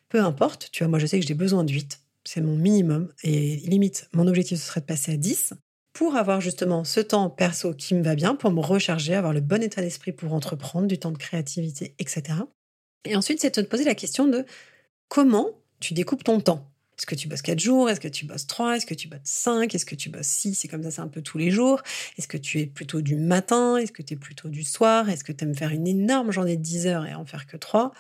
Peu 0.10 0.20
importe. 0.20 0.70
Tu 0.72 0.84
vois, 0.84 0.90
moi, 0.90 0.98
je 0.98 1.06
sais 1.06 1.20
que 1.20 1.28
j'ai 1.28 1.36
besoin 1.36 1.64
de 1.64 1.72
8. 1.72 2.00
C'est 2.24 2.42
mon 2.42 2.56
minimum. 2.56 3.14
Et 3.24 3.58
limite, 3.58 4.10
mon 4.14 4.26
objectif, 4.26 4.58
ce 4.58 4.66
serait 4.66 4.82
de 4.82 4.86
passer 4.86 5.12
à 5.14 5.18
10. 5.18 5.54
Pour 5.94 6.16
avoir 6.16 6.42
justement 6.42 6.84
ce 6.84 7.00
temps 7.00 7.30
perso 7.30 7.74
qui 7.74 7.94
me 7.94 8.04
va 8.04 8.16
bien, 8.16 8.36
pour 8.36 8.52
me 8.52 8.60
recharger, 8.60 9.14
avoir 9.14 9.32
le 9.32 9.42
bon 9.42 9.62
état 9.62 9.82
d'esprit 9.82 10.12
pour 10.12 10.34
entreprendre, 10.34 10.88
du 10.88 10.98
temps 10.98 11.12
de 11.12 11.18
créativité, 11.18 11.94
etc. 12.00 12.40
Et 13.06 13.16
ensuite, 13.16 13.40
c'est 13.40 13.56
de 13.56 13.62
te 13.62 13.68
poser 13.68 13.84
la 13.84 13.96
question 13.96 14.28
de 14.28 14.46
comment 15.08 15.52
tu 15.80 15.94
découpes 15.94 16.24
ton 16.24 16.40
temps. 16.40 16.68
Est-ce 16.98 17.06
que 17.06 17.16
tu 17.16 17.28
bosses 17.28 17.42
4 17.42 17.60
jours? 17.60 17.90
Est-ce 17.90 18.00
que 18.00 18.08
tu 18.08 18.26
bosses 18.26 18.48
3 18.48 18.78
Est-ce 18.78 18.86
que 18.86 18.94
tu 18.94 19.08
bosses 19.08 19.20
5 19.24 19.74
Est-ce 19.74 19.86
que 19.86 19.96
tu 19.96 20.10
bosses 20.10 20.28
6 20.28 20.56
C'est 20.56 20.68
comme 20.68 20.84
ça, 20.84 20.92
c'est 20.92 21.02
un 21.02 21.08
peu 21.08 21.22
tous 21.22 21.38
les 21.38 21.52
jours. 21.52 21.82
Est-ce 22.18 22.28
que 22.28 22.38
tu 22.38 22.60
es 22.60 22.66
plutôt 22.66 23.02
du 23.02 23.16
matin? 23.16 23.78
Est-ce 23.78 23.92
que 23.92 24.02
tu 24.02 24.14
es 24.14 24.18
plutôt 24.18 24.48
du 24.48 24.64
soir? 24.64 25.10
Est-ce 25.10 25.24
que 25.24 25.32
tu 25.32 25.44
aimes 25.44 25.56
faire 25.56 25.72
une 25.72 25.88
énorme 25.88 26.32
journée 26.32 26.56
de 26.56 26.62
10 26.62 26.88
heures 26.88 27.06
et 27.06 27.14
en 27.14 27.26
faire 27.26 27.48
que 27.48 27.58
3 27.58 27.94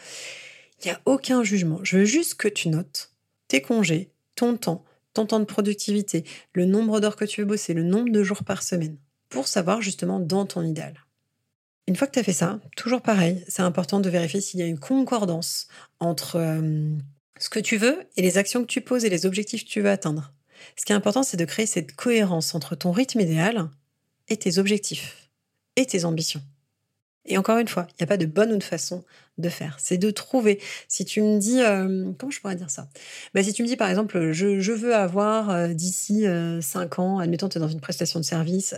Il 0.83 0.87
n'y 0.87 0.91
a 0.91 1.01
aucun 1.05 1.43
jugement. 1.43 1.79
Je 1.83 1.97
veux 1.97 2.05
juste 2.05 2.35
que 2.35 2.47
tu 2.47 2.69
notes 2.69 3.11
tes 3.47 3.61
congés, 3.61 4.09
ton 4.35 4.57
temps, 4.57 4.85
ton 5.13 5.25
temps 5.25 5.39
de 5.39 5.45
productivité, 5.45 6.25
le 6.53 6.65
nombre 6.65 6.99
d'heures 6.99 7.15
que 7.15 7.25
tu 7.25 7.41
veux 7.41 7.47
bosser, 7.47 7.73
le 7.73 7.83
nombre 7.83 8.11
de 8.11 8.23
jours 8.23 8.43
par 8.43 8.63
semaine, 8.63 8.97
pour 9.29 9.47
savoir 9.47 9.81
justement 9.81 10.19
dans 10.19 10.45
ton 10.45 10.63
idéal. 10.63 10.93
Une 11.87 11.95
fois 11.95 12.07
que 12.07 12.13
tu 12.13 12.19
as 12.19 12.23
fait 12.23 12.33
ça, 12.33 12.59
toujours 12.77 13.01
pareil, 13.01 13.43
c'est 13.47 13.61
important 13.61 13.99
de 13.99 14.09
vérifier 14.09 14.41
s'il 14.41 14.59
y 14.59 14.63
a 14.63 14.67
une 14.67 14.79
concordance 14.79 15.67
entre 15.99 16.37
euh, 16.37 16.95
ce 17.39 17.49
que 17.49 17.59
tu 17.59 17.77
veux 17.77 18.03
et 18.15 18.21
les 18.21 18.37
actions 18.37 18.61
que 18.61 18.67
tu 18.67 18.81
poses 18.81 19.03
et 19.03 19.09
les 19.09 19.25
objectifs 19.25 19.65
que 19.65 19.69
tu 19.69 19.81
veux 19.81 19.89
atteindre. 19.89 20.33
Ce 20.77 20.85
qui 20.85 20.93
est 20.93 20.95
important, 20.95 21.23
c'est 21.23 21.37
de 21.37 21.45
créer 21.45 21.65
cette 21.65 21.93
cohérence 21.95 22.55
entre 22.55 22.75
ton 22.75 22.91
rythme 22.91 23.19
idéal 23.19 23.69
et 24.29 24.37
tes 24.37 24.59
objectifs 24.59 25.29
et 25.75 25.85
tes 25.85 26.05
ambitions. 26.05 26.41
Et 27.25 27.37
encore 27.37 27.57
une 27.57 27.67
fois, 27.67 27.87
il 27.89 27.95
n'y 27.99 28.03
a 28.05 28.07
pas 28.07 28.17
de 28.17 28.25
bonne 28.25 28.53
ou 28.53 28.57
de 28.57 28.63
façon 28.63 29.03
de 29.37 29.49
faire. 29.49 29.77
C'est 29.79 29.97
de 29.97 30.11
trouver. 30.11 30.59
Si 30.87 31.05
tu 31.05 31.21
me 31.21 31.39
dis, 31.39 31.61
euh, 31.61 32.11
comment 32.17 32.31
je 32.31 32.39
pourrais 32.39 32.55
dire 32.55 32.69
ça? 32.69 32.87
Bah, 33.33 33.43
Si 33.43 33.53
tu 33.53 33.63
me 33.63 33.67
dis, 33.67 33.75
par 33.75 33.89
exemple, 33.89 34.31
je, 34.31 34.71
veux 34.71 34.95
avoir 34.95 35.49
euh, 35.49 35.67
d'ici 35.69 36.23
5 36.23 36.27
euh, 36.27 37.01
ans, 37.01 37.19
admettons, 37.19 37.49
tu 37.49 37.57
es 37.57 37.61
dans 37.61 37.67
une 37.67 37.81
prestation 37.81 38.19
de 38.19 38.25
service, 38.25 38.75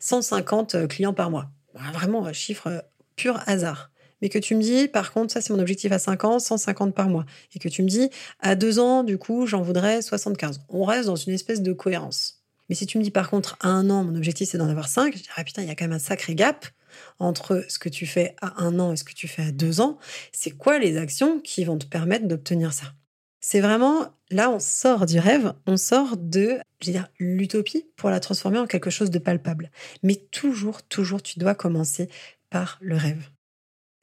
150 0.00 0.88
clients 0.88 1.14
par 1.14 1.30
mois. 1.30 1.50
Bah, 1.74 1.80
vraiment, 1.92 2.24
un 2.26 2.32
chiffre 2.32 2.84
pur 3.16 3.40
hasard. 3.46 3.90
Mais 4.20 4.28
que 4.28 4.38
tu 4.38 4.56
me 4.56 4.62
dis, 4.62 4.88
par 4.88 5.12
contre, 5.12 5.32
ça 5.32 5.40
c'est 5.40 5.52
mon 5.52 5.60
objectif 5.60 5.92
à 5.92 5.98
5 5.98 6.24
ans, 6.24 6.38
150 6.38 6.94
par 6.94 7.08
mois. 7.08 7.24
Et 7.54 7.58
que 7.58 7.68
tu 7.68 7.82
me 7.82 7.88
dis, 7.88 8.10
à 8.40 8.56
2 8.56 8.80
ans, 8.80 9.04
du 9.04 9.16
coup, 9.16 9.46
j'en 9.46 9.62
voudrais 9.62 10.02
75. 10.02 10.60
On 10.68 10.84
reste 10.84 11.06
dans 11.06 11.16
une 11.16 11.32
espèce 11.32 11.62
de 11.62 11.72
cohérence. 11.72 12.42
Mais 12.68 12.74
si 12.74 12.86
tu 12.86 12.98
me 12.98 13.02
dis, 13.02 13.10
par 13.10 13.30
contre, 13.30 13.56
à 13.60 13.68
un 13.68 13.88
an, 13.90 14.04
mon 14.04 14.14
objectif 14.16 14.48
c'est 14.50 14.58
d'en 14.58 14.68
avoir 14.68 14.88
5, 14.88 15.16
je 15.16 15.22
dirais, 15.22 15.34
ah, 15.36 15.44
putain, 15.44 15.62
il 15.62 15.68
y 15.68 15.70
a 15.70 15.74
quand 15.74 15.84
même 15.84 15.92
un 15.92 16.00
sacré 16.00 16.34
gap 16.34 16.66
entre 17.18 17.64
ce 17.68 17.78
que 17.78 17.88
tu 17.88 18.06
fais 18.06 18.36
à 18.40 18.62
un 18.62 18.78
an 18.78 18.92
et 18.92 18.96
ce 18.96 19.04
que 19.04 19.14
tu 19.14 19.28
fais 19.28 19.42
à 19.42 19.52
deux 19.52 19.80
ans, 19.80 19.98
c'est 20.32 20.50
quoi 20.50 20.78
les 20.78 20.96
actions 20.96 21.40
qui 21.40 21.64
vont 21.64 21.78
te 21.78 21.86
permettre 21.86 22.26
d'obtenir 22.26 22.72
ça? 22.72 22.94
C'est 23.40 23.60
vraiment, 23.60 24.12
là, 24.30 24.50
on 24.50 24.58
sort 24.58 25.06
du 25.06 25.18
rêve, 25.18 25.54
on 25.66 25.76
sort 25.76 26.16
de, 26.16 26.58
l'utopie 27.18 27.86
pour 27.96 28.10
la 28.10 28.20
transformer 28.20 28.58
en 28.58 28.66
quelque 28.66 28.90
chose 28.90 29.10
de 29.10 29.18
palpable. 29.18 29.70
Mais 30.02 30.16
toujours, 30.16 30.82
toujours, 30.82 31.22
tu 31.22 31.38
dois 31.38 31.54
commencer 31.54 32.08
par 32.50 32.78
le 32.80 32.96
rêve. 32.96 33.30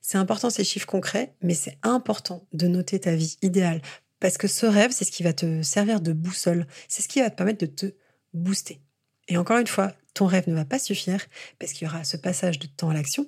C'est 0.01 0.17
important 0.17 0.49
ces 0.49 0.63
chiffres 0.63 0.87
concrets, 0.87 1.35
mais 1.41 1.53
c'est 1.53 1.77
important 1.83 2.47
de 2.53 2.67
noter 2.67 2.99
ta 2.99 3.15
vie 3.15 3.37
idéale. 3.41 3.81
Parce 4.19 4.37
que 4.37 4.47
ce 4.47 4.65
rêve, 4.65 4.91
c'est 4.91 5.05
ce 5.05 5.11
qui 5.11 5.23
va 5.23 5.33
te 5.33 5.61
servir 5.61 5.99
de 5.99 6.13
boussole. 6.13 6.67
C'est 6.87 7.01
ce 7.01 7.07
qui 7.07 7.19
va 7.19 7.29
te 7.29 7.35
permettre 7.35 7.59
de 7.59 7.65
te 7.65 7.93
booster. 8.33 8.79
Et 9.27 9.37
encore 9.37 9.57
une 9.57 9.67
fois, 9.67 9.93
ton 10.15 10.25
rêve 10.25 10.49
ne 10.49 10.55
va 10.55 10.65
pas 10.65 10.79
suffire 10.79 11.23
parce 11.59 11.73
qu'il 11.73 11.85
y 11.85 11.91
aura 11.91 12.03
ce 12.03 12.17
passage 12.17 12.57
de 12.57 12.65
temps 12.65 12.89
à 12.89 12.93
l'action, 12.93 13.27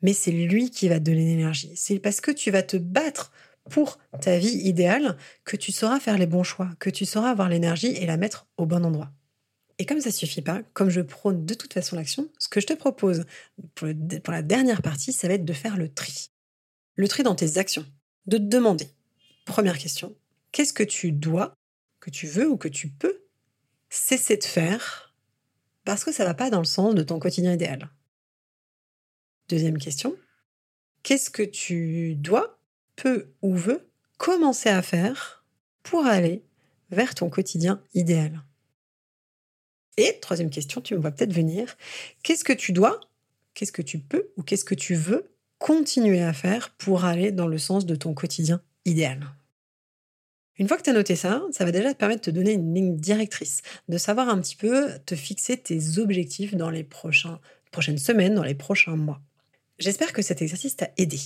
mais 0.00 0.14
c'est 0.14 0.30
lui 0.30 0.70
qui 0.70 0.88
va 0.88 0.98
te 0.98 1.04
donner 1.04 1.26
l'énergie. 1.26 1.72
C'est 1.74 1.98
parce 1.98 2.22
que 2.22 2.30
tu 2.30 2.50
vas 2.50 2.62
te 2.62 2.78
battre 2.78 3.32
pour 3.68 3.98
ta 4.20 4.38
vie 4.38 4.56
idéale 4.56 5.18
que 5.44 5.56
tu 5.56 5.72
sauras 5.72 6.00
faire 6.00 6.16
les 6.16 6.26
bons 6.26 6.44
choix, 6.44 6.70
que 6.78 6.88
tu 6.88 7.04
sauras 7.04 7.30
avoir 7.30 7.50
l'énergie 7.50 7.88
et 7.88 8.06
la 8.06 8.16
mettre 8.16 8.46
au 8.56 8.64
bon 8.64 8.86
endroit. 8.86 9.10
Et 9.78 9.84
comme 9.84 10.00
ça 10.00 10.10
suffit 10.10 10.40
pas, 10.40 10.62
comme 10.72 10.90
je 10.90 11.00
prône 11.00 11.44
de 11.44 11.54
toute 11.54 11.74
façon 11.74 11.96
l'action, 11.96 12.28
ce 12.38 12.48
que 12.48 12.60
je 12.60 12.66
te 12.66 12.72
propose 12.72 13.26
pour, 13.74 13.88
pour 14.22 14.32
la 14.32 14.42
dernière 14.42 14.80
partie, 14.80 15.12
ça 15.12 15.28
va 15.28 15.34
être 15.34 15.44
de 15.44 15.52
faire 15.52 15.76
le 15.76 15.92
tri. 15.92 16.30
Le 16.94 17.08
tri 17.08 17.24
dans 17.24 17.34
tes 17.34 17.58
actions. 17.58 17.84
De 18.26 18.38
te 18.38 18.42
demander, 18.42 18.88
première 19.44 19.78
question, 19.78 20.14
qu'est-ce 20.52 20.72
que 20.72 20.82
tu 20.82 21.12
dois, 21.12 21.54
que 22.00 22.10
tu 22.10 22.26
veux 22.26 22.48
ou 22.48 22.56
que 22.56 22.68
tu 22.68 22.88
peux 22.88 23.22
cesser 23.90 24.36
de 24.36 24.44
faire 24.44 25.07
parce 25.88 26.04
que 26.04 26.12
ça 26.12 26.22
ne 26.24 26.28
va 26.28 26.34
pas 26.34 26.50
dans 26.50 26.58
le 26.58 26.66
sens 26.66 26.94
de 26.94 27.02
ton 27.02 27.18
quotidien 27.18 27.54
idéal. 27.54 27.88
Deuxième 29.48 29.78
question, 29.78 30.14
qu'est-ce 31.02 31.30
que 31.30 31.42
tu 31.42 32.14
dois, 32.14 32.58
peux 32.94 33.32
ou 33.40 33.54
veux 33.56 33.88
commencer 34.18 34.68
à 34.68 34.82
faire 34.82 35.46
pour 35.82 36.04
aller 36.04 36.44
vers 36.90 37.14
ton 37.14 37.30
quotidien 37.30 37.82
idéal? 37.94 38.42
Et 39.96 40.20
troisième 40.20 40.50
question, 40.50 40.82
tu 40.82 40.94
me 40.94 41.00
vois 41.00 41.10
peut-être 41.10 41.32
venir, 41.32 41.74
qu'est-ce 42.22 42.44
que 42.44 42.52
tu 42.52 42.72
dois, 42.72 43.00
qu'est-ce 43.54 43.72
que 43.72 43.80
tu 43.80 43.98
peux 43.98 44.28
ou 44.36 44.42
qu'est-ce 44.42 44.66
que 44.66 44.74
tu 44.74 44.94
veux 44.94 45.32
continuer 45.56 46.20
à 46.20 46.34
faire 46.34 46.74
pour 46.76 47.06
aller 47.06 47.32
dans 47.32 47.48
le 47.48 47.56
sens 47.56 47.86
de 47.86 47.94
ton 47.94 48.12
quotidien 48.12 48.60
idéal? 48.84 49.26
Une 50.58 50.66
fois 50.66 50.76
que 50.76 50.82
tu 50.82 50.90
as 50.90 50.92
noté 50.92 51.14
ça, 51.16 51.42
ça 51.52 51.64
va 51.64 51.72
déjà 51.72 51.92
te 51.94 51.98
permettre 51.98 52.20
de 52.22 52.30
te 52.30 52.34
donner 52.34 52.52
une 52.52 52.74
ligne 52.74 52.96
directrice, 52.96 53.62
de 53.88 53.96
savoir 53.96 54.28
un 54.28 54.40
petit 54.40 54.56
peu 54.56 54.90
te 55.06 55.14
fixer 55.14 55.56
tes 55.56 55.98
objectifs 55.98 56.54
dans 56.54 56.70
les 56.70 56.84
prochaines 56.84 57.98
semaines, 57.98 58.34
dans 58.34 58.42
les 58.42 58.54
prochains 58.54 58.96
mois. 58.96 59.20
J'espère 59.78 60.12
que 60.12 60.22
cet 60.22 60.42
exercice 60.42 60.76
t'a 60.76 60.90
aidé. 60.96 61.20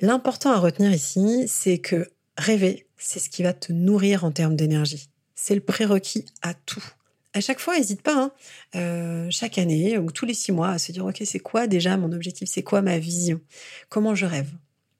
L'important 0.00 0.52
à 0.52 0.58
retenir 0.58 0.92
ici, 0.92 1.44
c'est 1.48 1.78
que 1.78 2.08
rêver, 2.36 2.86
c'est 2.96 3.18
ce 3.18 3.28
qui 3.28 3.42
va 3.42 3.52
te 3.52 3.72
nourrir 3.72 4.24
en 4.24 4.30
termes 4.30 4.56
d'énergie. 4.56 5.08
C'est 5.34 5.54
le 5.54 5.60
prérequis 5.60 6.24
à 6.42 6.54
tout. 6.54 6.84
À 7.32 7.40
chaque 7.40 7.58
fois, 7.58 7.76
n'hésite 7.76 8.02
pas, 8.02 8.16
hein, 8.16 8.32
euh, 8.76 9.26
chaque 9.30 9.58
année 9.58 9.98
ou 9.98 10.12
tous 10.12 10.24
les 10.24 10.34
six 10.34 10.52
mois, 10.52 10.70
à 10.70 10.78
se 10.78 10.92
dire, 10.92 11.04
OK, 11.04 11.20
c'est 11.24 11.40
quoi 11.40 11.66
déjà 11.66 11.96
mon 11.96 12.12
objectif? 12.12 12.48
C'est 12.48 12.62
quoi 12.62 12.80
ma 12.80 12.98
vision? 12.98 13.40
Comment 13.88 14.14
je 14.14 14.26
rêve? 14.26 14.50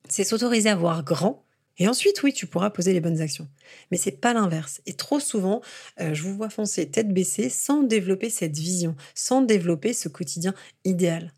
C'est 0.09 0.25
s'autoriser 0.25 0.69
à 0.69 0.75
voir 0.75 1.05
grand 1.05 1.44
et 1.79 1.89
ensuite, 1.89 2.23
oui, 2.23 2.33
tu 2.33 2.47
pourras 2.47 2.71
poser 2.71 2.93
les 2.93 3.01
bonnes 3.01 3.21
actions. 3.21 3.49
Mais 3.91 3.97
c'est 3.97 4.13
pas 4.13 4.33
l'inverse. 4.33 4.81
Et 4.87 4.95
trop 4.95 5.19
souvent, 5.19 5.61
euh, 6.01 6.15
je 6.15 6.23
vous 6.23 6.37
vois 6.37 6.51
foncer 6.51 6.89
tête 6.89 7.13
baissée 7.13 7.49
sans 7.49 7.83
développer 7.83 8.31
cette 8.31 8.57
vision, 8.57 8.95
sans 9.15 9.43
développer 9.43 9.93
ce 9.93 10.09
quotidien 10.09 10.55
idéal. 10.85 11.33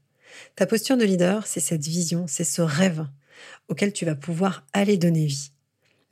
Ta 0.54 0.66
posture 0.66 0.98
de 0.98 1.04
leader, 1.04 1.46
c'est 1.46 1.60
cette 1.60 1.84
vision, 1.84 2.26
c'est 2.26 2.44
ce 2.44 2.60
rêve 2.60 3.06
auquel 3.68 3.92
tu 3.92 4.04
vas 4.04 4.14
pouvoir 4.14 4.66
aller 4.72 4.98
donner 4.98 5.26
vie. 5.26 5.50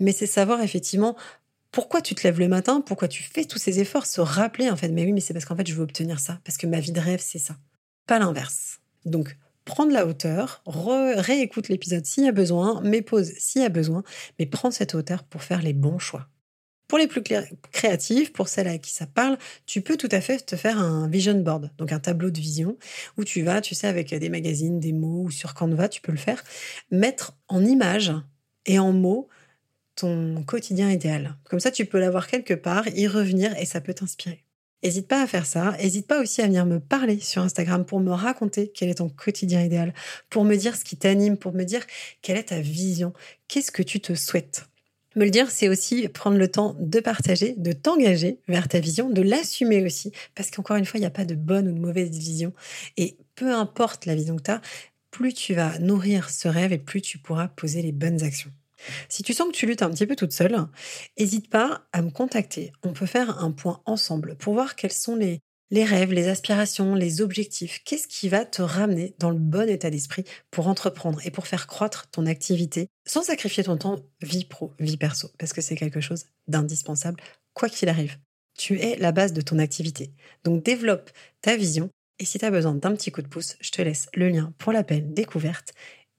Mais 0.01 0.13
c'est 0.13 0.27
savoir 0.27 0.63
effectivement 0.63 1.17
pourquoi 1.71 2.01
tu 2.01 2.15
te 2.15 2.23
lèves 2.23 2.39
le 2.39 2.49
matin, 2.49 2.81
pourquoi 2.81 3.09
tu 3.09 3.23
fais 3.23 3.45
tous 3.45 3.59
ces 3.59 3.81
efforts, 3.81 4.07
se 4.07 4.21
rappeler 4.21 4.71
en 4.71 4.77
fait, 4.77 4.89
mais 4.89 5.05
oui, 5.05 5.13
mais 5.13 5.21
c'est 5.21 5.35
parce 5.35 5.45
qu'en 5.45 5.57
fait, 5.57 5.67
je 5.67 5.75
veux 5.75 5.83
obtenir 5.83 6.21
ça, 6.21 6.41
parce 6.45 6.57
que 6.57 6.67
ma 6.67 6.81
vie 6.81 6.93
de 6.93 7.01
rêve, 7.01 7.21
c'est 7.23 7.39
ça. 7.39 7.57
Pas 8.07 8.19
l'inverse. 8.19 8.81
Donc, 9.05 9.37
prendre 9.65 9.93
la 9.93 10.07
hauteur, 10.07 10.63
réécoute 10.67 11.69
l'épisode 11.69 12.05
s'il 12.05 12.25
y 12.25 12.29
a 12.29 12.33
besoin, 12.33 12.81
mets 12.83 13.03
pause 13.03 13.33
s'il 13.39 13.63
y 13.63 13.65
a 13.65 13.71
besoin, 13.71 14.03
mais 14.39 14.47
prends 14.47 14.71
cette 14.71 14.95
hauteur 14.95 15.25
pour 15.25 15.43
faire 15.43 15.63
les 15.63 15.73
bons 15.73 15.99
choix. 15.99 16.29
Pour 16.87 16.99
les 16.99 17.07
plus 17.07 17.23
créatifs, 17.73 18.33
pour 18.33 18.47
celles 18.49 18.69
à 18.69 18.77
qui 18.77 18.93
ça 18.93 19.07
parle, 19.07 19.39
tu 19.65 19.81
peux 19.81 19.97
tout 19.97 20.11
à 20.11 20.21
fait 20.21 20.45
te 20.45 20.55
faire 20.55 20.79
un 20.79 21.09
vision 21.09 21.35
board, 21.41 21.71
donc 21.79 21.93
un 21.93 21.99
tableau 21.99 22.31
de 22.31 22.39
vision, 22.39 22.77
où 23.17 23.25
tu 23.25 23.43
vas, 23.43 23.63
tu 23.63 23.75
sais, 23.75 23.87
avec 23.87 24.15
des 24.15 24.29
magazines, 24.29 24.81
des 24.81 24.93
mots, 24.93 25.23
ou 25.23 25.31
sur 25.31 25.55
Canva, 25.55 25.89
tu 25.89 26.03
peux 26.03 26.13
le 26.13 26.19
faire, 26.19 26.45
mettre 26.91 27.39
en 27.49 27.65
images 27.65 28.13
et 28.67 28.79
en 28.79 28.93
mots 28.93 29.29
ton 29.97 30.43
quotidien 30.45 30.91
idéal. 30.91 31.37
Comme 31.45 31.61
ça, 31.61 31.71
tu 31.71 31.87
peux 31.87 31.99
l'avoir 31.99 32.27
quelque 32.27 32.55
part, 32.55 32.87
y 32.89 33.07
revenir, 33.07 33.57
et 33.59 33.65
ça 33.65 33.81
peut 33.81 33.95
t'inspirer. 33.95 34.44
N'hésite 34.85 35.09
pas 35.09 35.23
à 35.23 35.27
faire 35.27 35.47
ça. 35.47 35.75
N'hésite 35.79 36.07
pas 36.07 36.21
aussi 36.21 36.43
à 36.43 36.47
venir 36.47 36.67
me 36.67 36.79
parler 36.79 37.19
sur 37.19 37.41
Instagram 37.41 37.87
pour 37.87 38.01
me 38.01 38.13
raconter 38.13 38.71
quel 38.75 38.91
est 38.91 38.97
ton 38.97 39.09
quotidien 39.09 39.63
idéal, 39.63 39.95
pour 40.29 40.45
me 40.45 40.57
dire 40.57 40.77
ce 40.77 40.85
qui 40.85 40.99
t'anime, 40.99 41.39
pour 41.39 41.55
me 41.55 41.65
dire 41.65 41.87
quelle 42.21 42.37
est 42.37 42.45
ta 42.45 42.61
vision, 42.61 43.15
qu'est-ce 43.49 43.73
que 43.73 43.83
tu 43.83 44.01
te 44.01 44.15
souhaites? 44.15 44.67
Me 45.17 45.25
le 45.25 45.31
dire, 45.31 45.51
c'est 45.51 45.69
aussi 45.69 46.07
prendre 46.09 46.37
le 46.37 46.51
temps 46.51 46.77
de 46.79 47.01
partager, 47.01 47.55
de 47.57 47.73
t'engager 47.73 48.41
vers 48.47 48.69
ta 48.69 48.81
vision, 48.81 49.09
de 49.09 49.23
l'assumer 49.23 49.83
aussi, 49.85 50.13
parce 50.35 50.51
qu'encore 50.51 50.77
une 50.77 50.85
fois, 50.85 50.99
il 50.99 51.03
n'y 51.03 51.07
a 51.07 51.11
pas 51.11 51.25
de 51.25 51.37
bonne 51.37 51.69
ou 51.69 51.73
de 51.73 51.79
mauvaise 51.81 52.11
vision. 52.11 52.53
Et 52.97 53.17
peu 53.37 53.55
importe 53.55 54.07
la 54.07 54.15
vision 54.15 54.37
que 54.37 54.43
tu 54.43 54.51
as, 54.51 54.61
plus 55.11 55.33
tu 55.33 55.55
vas 55.55 55.79
nourrir 55.79 56.29
ce 56.29 56.49
rêve 56.49 56.73
et 56.73 56.79
plus 56.79 57.01
tu 57.01 57.19
pourras 57.19 57.49
poser 57.49 57.81
les 57.81 57.93
bonnes 57.93 58.23
actions. 58.23 58.51
Si 59.09 59.23
tu 59.23 59.33
sens 59.33 59.49
que 59.49 59.53
tu 59.53 59.67
luttes 59.67 59.83
un 59.83 59.91
petit 59.91 60.07
peu 60.07 60.17
toute 60.17 60.33
seule, 60.33 60.57
n'hésite 61.19 61.51
pas 61.51 61.87
à 61.93 62.03
me 62.03 62.11
contacter. 62.11 62.73
On 62.83 62.93
peut 62.93 63.07
faire 63.07 63.43
un 63.43 63.51
point 63.51 63.81
ensemble 63.87 64.37
pour 64.37 64.55
voir 64.55 64.77
quels 64.77 64.93
sont 64.93 65.17
les, 65.17 65.41
les 65.71 65.85
rêves, 65.85 66.13
les 66.13 66.29
aspirations, 66.29 66.95
les 66.95 67.21
objectifs. 67.21 67.83
Qu'est-ce 67.85 68.07
qui 68.07 68.29
va 68.29 68.45
te 68.45 68.63
ramener 68.63 69.15
dans 69.19 69.31
le 69.31 69.39
bon 69.39 69.69
état 69.69 69.91
d'esprit 69.91 70.25
pour 70.51 70.69
entreprendre 70.69 71.21
et 71.25 71.31
pour 71.31 71.47
faire 71.47 71.67
croître 71.67 72.09
ton 72.11 72.27
activité 72.27 72.89
sans 73.07 73.23
sacrifier 73.23 73.65
ton 73.65 73.77
temps 73.77 74.01
vie 74.23 74.45
pro, 74.45 74.73
vie 74.79 74.97
perso, 74.97 75.31
parce 75.39 75.53
que 75.53 75.61
c'est 75.61 75.77
quelque 75.77 76.01
chose 76.01 76.27
d'indispensable, 76.49 77.21
quoi 77.55 77.69
qu'il 77.69 77.89
arrive. 77.89 78.19
Tu 78.57 78.81
es 78.81 78.97
la 78.97 79.11
base 79.11 79.33
de 79.33 79.41
ton 79.41 79.59
activité. 79.59 80.13
Donc 80.45 80.63
développe 80.63 81.11
ta 81.43 81.57
vision 81.57 81.91
et 82.21 82.25
si 82.25 82.39
tu 82.39 82.45
as 82.45 82.51
besoin 82.51 82.75
d'un 82.75 82.95
petit 82.95 83.11
coup 83.11 83.23
de 83.23 83.29
pouce, 83.29 83.57
je 83.61 83.71
te 83.71 83.83
laisse 83.83 84.07
le 84.15 84.29
lien 84.29 84.53
pour 84.59 84.73
l'appel 84.73 85.13
découverte 85.13 85.75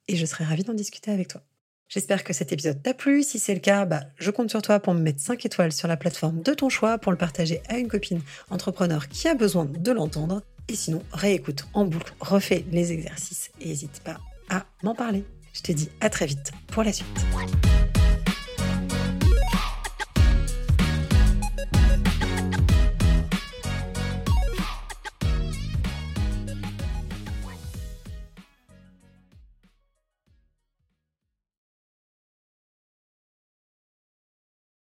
et 0.08 0.18
je 0.18 0.26
serai 0.26 0.44
ravie 0.44 0.64
d'en 0.64 0.74
discuter 0.74 1.12
avec 1.12 1.30
toi. 1.30 1.42
J'espère 1.88 2.24
que 2.24 2.34
cet 2.34 2.52
épisode 2.52 2.82
t'a 2.82 2.94
plu. 2.94 3.24
Si 3.24 3.40
c'est 3.40 3.54
le 3.54 3.60
cas, 3.60 3.86
bah, 3.86 4.02
je 4.18 4.32
compte 4.32 4.50
sur 4.50 4.62
toi 4.62 4.80
pour 4.80 4.94
me 4.94 5.00
mettre 5.00 5.22
5 5.22 5.46
étoiles 5.46 5.72
sur 5.72 5.88
la 5.88 5.98
plateforme 5.98 6.42
de 6.42 6.54
ton 6.54 6.70
choix, 6.70 6.98
pour 6.98 7.12
le 7.12 7.18
partager 7.18 7.62
à 7.70 7.78
une 7.78 7.88
copine 7.88 8.22
entrepreneur 8.50 9.08
qui 9.08 9.28
a 9.28 9.36
besoin 9.36 9.66
de 9.66 9.92
l'entendre. 9.92 10.42
Et 10.68 10.76
sinon, 10.76 11.04
réécoute 11.14 11.68
en 11.74 11.86
boucle, 11.86 12.14
refais 12.20 12.66
les 12.72 12.92
exercices 12.92 13.52
et 13.62 13.68
n'hésite 13.68 14.02
pas 14.04 14.18
à 14.50 14.66
m'en 14.84 14.96
parler. 14.96 15.24
Je 15.54 15.62
te 15.62 15.72
dis 15.72 15.90
à 16.02 16.10
très 16.10 16.26
vite 16.26 16.52
pour 16.68 16.84
la 16.84 16.92
suite. 16.92 17.08